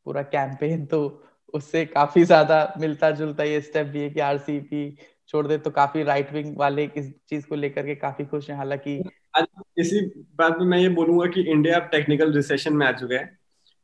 [0.06, 1.00] पूरा कैंपेन तो
[1.54, 4.96] उससे काफ़ी ज़्यादा मिलता जुलता ये स्टेप भी है कि आरसीपी
[5.28, 8.56] छोड़ दे तो काफ़ी राइट विंग वाले इस चीज़ को लेकर के काफ़ी खुश हैं।
[8.56, 9.02] हालाँकि
[9.78, 10.00] इसी
[10.36, 13.38] बात में मैं ये बोलूँगा कि इंडिया अब टेक्निकल रिसेशन में आ चुका है।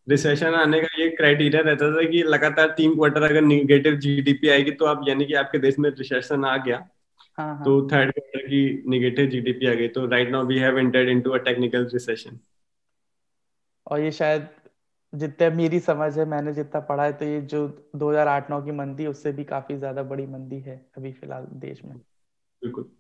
[0.07, 4.71] रिसेशन आने का ये क्राइटेरिया रहता था कि लगातार तीन क्वार्टर अगर निगेटिव जीडीपी आएगी
[4.73, 6.79] तो आप यानी कि आपके देश में रिसेशन आ गया।
[7.39, 10.79] हाँ हाँ। तो थर्ड क्वार्टर की नेगेटिव जीडीपी आ गई। तो right now we have
[10.79, 12.39] entered into a technical recession
[13.87, 14.49] और ये शायद
[15.13, 19.33] जितने मेरी समझ है मैंने जितना पढ़ा है तो ये जो 2008-9 की मंदी उससे
[19.33, 21.97] भी काफ़ी ज़्यादा बड़ी मंदी है अभी फ़िलहाल देश में।
[22.63, 22.91] बिल्कुल।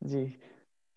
[0.00, 0.24] जी।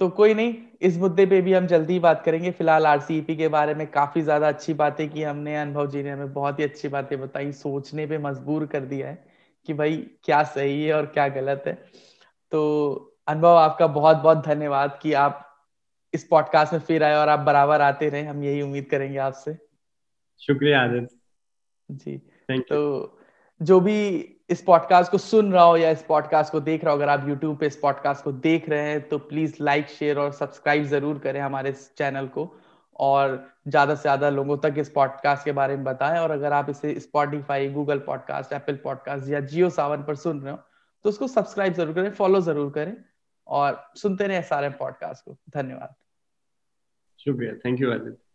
[0.01, 3.47] तो कोई नहीं इस मुद्दे पे भी हम जल्दी ही बात करेंगे। फ़िलहाल आरसीईपी के
[3.47, 6.87] बारे में काफ़ी ज़्यादा अच्छी बातें की हमने अनुभव जी ने हमें बहुत ही अच्छी
[6.87, 9.23] बातें बताई सोचने पे मजबूर कर दिया है
[9.67, 11.73] कि भाई क्या सही है और क्या गलत है।
[12.51, 12.61] तो
[13.27, 15.45] अनुभव आपका बहुत बहुत धन्यवाद कि आप
[16.13, 19.57] इस पॉडकास्ट में फिर आए और आप बराबर आते रहे। हम यही उम्मीद करेंगे आपसे।
[20.41, 21.15] शुक्रिया आदित्य।
[21.89, 22.17] जी
[22.61, 23.19] तो
[23.61, 23.99] जो भी
[24.49, 27.27] इस पॉडकास्ट को सुन रहा हो या इस पॉडकास्ट को देख रहा हो, अगर आप
[27.27, 31.19] यूट्यूब पे इस पॉडकास्ट को देख रहे हैं तो प्लीज़ लाइक शेयर और सब्सक्राइब ज़रूर
[31.19, 32.45] करें हमारे इस चैनल को
[32.99, 33.35] और
[33.67, 36.99] ज़्यादा से ज़्यादा लोगों तक इस पॉडकास्ट के बारे में बताएँ। और अगर आप इसे
[36.99, 40.59] Spotify Google podcast Apple podcast या जियो सावन पर सुन रहे हो
[41.05, 42.95] तो उसको सब्सक्राइब ज़रूर करें फॉलो ज़रूर करें
[43.47, 45.95] और सुनते रहे सारे पॉडकास्ट को। धन्यवाद।
[47.19, 48.28] शुक्रिया। Thank you Aditya